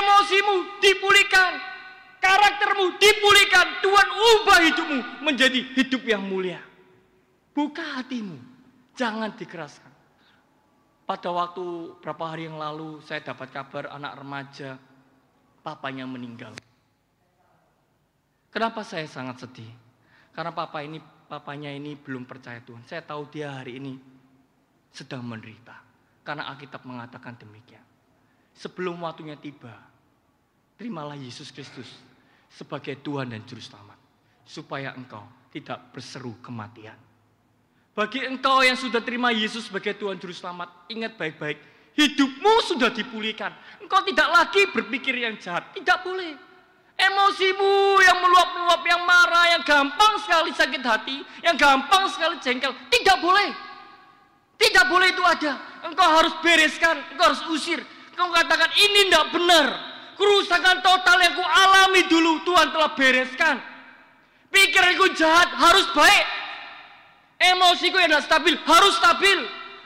emosimu 0.00 0.80
dipulihkan, 0.80 1.52
karaktermu 2.22 2.96
dipulihkan. 2.96 3.66
Tuhan 3.82 4.08
ubah 4.08 4.58
hidupmu 4.64 4.98
menjadi 5.26 5.60
hidup 5.76 6.02
yang 6.06 6.22
mulia. 6.24 6.62
Buka 7.52 8.00
hatimu, 8.00 8.40
jangan 8.96 9.34
dikeraskan. 9.36 9.92
Pada 11.02 11.28
waktu 11.28 11.98
berapa 12.00 12.24
hari 12.24 12.48
yang 12.48 12.56
lalu 12.56 13.02
saya 13.04 13.20
dapat 13.20 13.52
kabar 13.52 13.92
anak 13.92 14.16
remaja 14.22 14.80
papanya 15.60 16.08
meninggal. 16.08 16.56
Kenapa 18.52 18.84
saya 18.84 19.04
sangat 19.04 19.44
sedih? 19.44 19.68
Karena 20.32 20.52
papa 20.52 20.80
ini 20.80 21.00
papanya 21.28 21.72
ini 21.72 21.96
belum 21.96 22.24
percaya 22.24 22.60
Tuhan. 22.64 22.84
Saya 22.84 23.04
tahu 23.04 23.28
dia 23.28 23.52
hari 23.52 23.80
ini 23.80 23.96
sedang 24.92 25.24
menderita. 25.24 25.76
Karena 26.22 26.48
Alkitab 26.52 26.84
mengatakan 26.84 27.36
demikian. 27.36 27.91
Sebelum 28.52 29.00
waktunya 29.00 29.34
tiba, 29.34 29.72
terimalah 30.76 31.16
Yesus 31.16 31.48
Kristus 31.48 31.88
sebagai 32.52 33.00
Tuhan 33.00 33.32
dan 33.32 33.42
Juru 33.48 33.64
Selamat. 33.64 33.98
Supaya 34.44 34.92
engkau 34.92 35.24
tidak 35.52 35.92
berseru 35.94 36.36
kematian. 36.44 36.96
Bagi 37.92 38.24
engkau 38.24 38.64
yang 38.64 38.76
sudah 38.76 39.04
terima 39.04 39.28
Yesus 39.32 39.68
sebagai 39.68 39.92
Tuhan 40.00 40.16
Juru 40.16 40.32
Selamat, 40.32 40.68
ingat 40.88 41.16
baik-baik, 41.20 41.60
hidupmu 41.92 42.54
sudah 42.64 42.88
dipulihkan. 42.88 43.52
Engkau 43.84 44.00
tidak 44.04 44.28
lagi 44.32 44.64
berpikir 44.72 45.12
yang 45.12 45.36
jahat, 45.36 45.72
tidak 45.76 46.00
boleh. 46.00 46.32
Emosimu 46.96 48.00
yang 48.04 48.18
meluap-meluap, 48.20 48.80
yang 48.84 49.02
marah, 49.04 49.46
yang 49.56 49.62
gampang 49.64 50.14
sekali 50.24 50.50
sakit 50.56 50.82
hati, 50.84 51.16
yang 51.44 51.56
gampang 51.56 52.08
sekali 52.08 52.36
jengkel, 52.40 52.72
tidak 52.88 53.16
boleh. 53.20 53.50
Tidak 54.56 54.84
boleh 54.86 55.10
itu 55.10 55.24
ada. 55.26 55.52
Engkau 55.82 56.06
harus 56.06 56.34
bereskan, 56.40 57.02
engkau 57.12 57.34
harus 57.34 57.42
usir. 57.50 57.82
Engkau 58.12 58.28
katakan 58.28 58.68
ini 58.76 59.08
tidak 59.08 59.32
benar. 59.32 59.66
Kerusakan 60.20 60.84
total 60.84 61.16
yang 61.24 61.32
ku 61.32 61.40
alami 61.40 62.04
dulu 62.06 62.44
Tuhan 62.44 62.68
telah 62.70 62.92
bereskan. 62.92 63.56
Pikiranku 64.52 65.16
jahat 65.16 65.48
harus 65.56 65.88
baik. 65.96 66.26
Emosiku 67.40 67.96
yang 67.98 68.12
tidak 68.12 68.28
stabil 68.28 68.54
harus 68.68 68.94
stabil. 69.00 69.38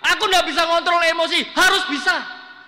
Aku 0.03 0.27
tidak 0.29 0.45
bisa 0.51 0.66
kontrol 0.66 1.01
emosi, 1.07 1.47
harus 1.55 1.87
bisa. 1.89 2.14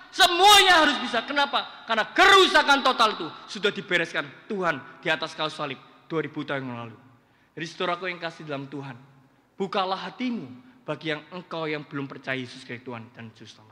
Semuanya 0.09 0.81
harus 0.81 0.97
bisa. 1.03 1.21
Kenapa? 1.27 1.85
Karena 1.85 2.09
kerusakan 2.09 2.81
total 2.81 3.13
itu 3.19 3.27
sudah 3.45 3.69
dibereskan 3.69 4.25
Tuhan 4.49 4.81
di 5.03 5.11
atas 5.11 5.37
kayu 5.37 5.51
salib 5.53 5.77
2000 6.09 6.49
tahun 6.49 6.65
yang 6.65 6.79
lalu. 6.87 6.97
Jadi 7.53 7.65
saudaraku 7.69 8.09
yang 8.09 8.17
kasih 8.17 8.47
dalam 8.47 8.65
Tuhan, 8.71 8.97
bukalah 9.59 10.09
hatimu 10.09 10.47
bagi 10.87 11.13
yang 11.13 11.21
engkau 11.29 11.69
yang 11.69 11.85
belum 11.85 12.09
percaya 12.09 12.39
Yesus 12.39 12.65
sebagai 12.65 12.81
Tuhan 12.81 13.13
dan 13.13 13.29
Juru. 13.37 13.68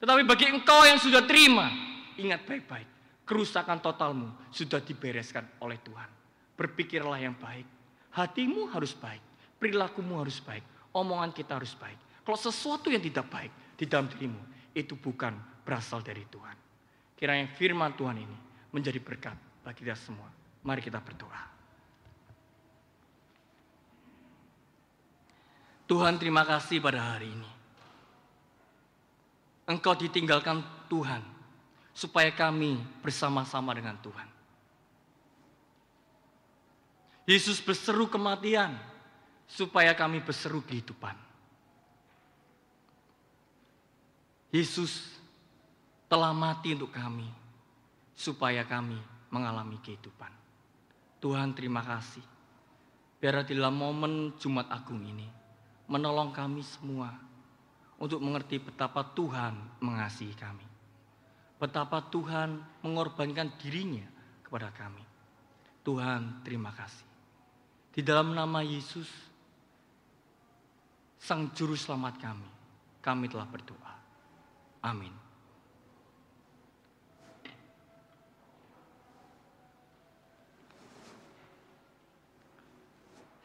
Tetapi 0.00 0.24
bagi 0.24 0.48
engkau 0.48 0.80
yang 0.88 0.96
sudah 0.96 1.28
terima, 1.28 1.68
ingat 2.16 2.48
baik-baik, 2.48 2.88
kerusakan 3.28 3.84
totalmu 3.84 4.32
sudah 4.48 4.80
dibereskan 4.80 5.44
oleh 5.60 5.76
Tuhan. 5.84 6.08
Berpikirlah 6.56 7.20
yang 7.20 7.36
baik, 7.36 7.68
hatimu 8.16 8.72
harus 8.72 8.96
baik, 8.96 9.20
perilakumu 9.60 10.24
harus 10.24 10.40
baik, 10.40 10.64
omongan 10.96 11.36
kita 11.36 11.60
harus 11.60 11.76
baik. 11.76 12.00
Kalau 12.24 12.38
sesuatu 12.40 12.88
yang 12.88 13.04
tidak 13.04 13.28
baik 13.28 13.52
di 13.76 13.84
dalam 13.84 14.08
dirimu, 14.08 14.40
itu 14.72 14.96
bukan 14.96 15.36
berasal 15.68 16.00
dari 16.00 16.24
Tuhan. 16.32 16.56
Kiranya 17.20 17.52
firman 17.52 17.92
Tuhan 17.92 18.16
ini 18.16 18.38
menjadi 18.72 18.96
berkat 19.04 19.36
bagi 19.60 19.84
kita 19.84 20.00
semua. 20.00 20.32
Mari 20.64 20.80
kita 20.80 20.96
berdoa. 20.96 21.42
Tuhan 25.84 26.16
terima 26.16 26.46
kasih 26.46 26.78
pada 26.80 27.02
hari 27.02 27.28
ini. 27.28 27.59
Engkau 29.70 29.94
ditinggalkan 29.94 30.66
Tuhan 30.90 31.22
supaya 31.94 32.34
kami 32.34 32.82
bersama-sama 33.06 33.70
dengan 33.70 33.94
Tuhan. 34.02 34.26
Yesus 37.30 37.62
berseru 37.62 38.10
kematian 38.10 38.74
supaya 39.46 39.94
kami 39.94 40.18
berseru 40.18 40.58
kehidupan. 40.66 41.14
Yesus 44.50 45.06
telah 46.10 46.34
mati 46.34 46.74
untuk 46.74 46.90
kami, 46.90 47.30
supaya 48.18 48.66
kami 48.66 48.98
mengalami 49.30 49.78
kehidupan. 49.78 50.34
Tuhan 51.22 51.54
terima 51.54 51.86
kasih. 51.86 52.26
Biar 53.22 53.46
dalam 53.46 53.78
momen 53.78 54.34
Jumat 54.42 54.66
Agung 54.74 55.06
ini, 55.06 55.30
menolong 55.86 56.34
kami 56.34 56.66
semua 56.66 57.29
untuk 58.00 58.24
mengerti 58.24 58.56
betapa 58.56 59.04
Tuhan 59.12 59.84
mengasihi 59.84 60.32
kami. 60.32 60.64
Betapa 61.60 62.00
Tuhan 62.08 62.80
mengorbankan 62.80 63.60
dirinya 63.60 64.08
kepada 64.40 64.72
kami. 64.72 65.04
Tuhan 65.84 66.40
terima 66.40 66.72
kasih. 66.72 67.04
Di 67.92 68.00
dalam 68.00 68.32
nama 68.32 68.64
Yesus, 68.64 69.06
Sang 71.20 71.52
Juru 71.52 71.76
Selamat 71.76 72.16
kami, 72.16 72.48
kami 73.04 73.28
telah 73.28 73.44
berdoa. 73.44 73.94
Amin. 74.80 75.12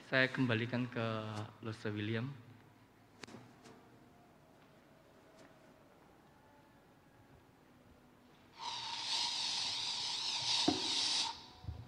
Saya 0.07 0.31
kembalikan 0.31 0.87
ke 0.87 1.03
Lusa 1.59 1.91
William. 1.91 2.44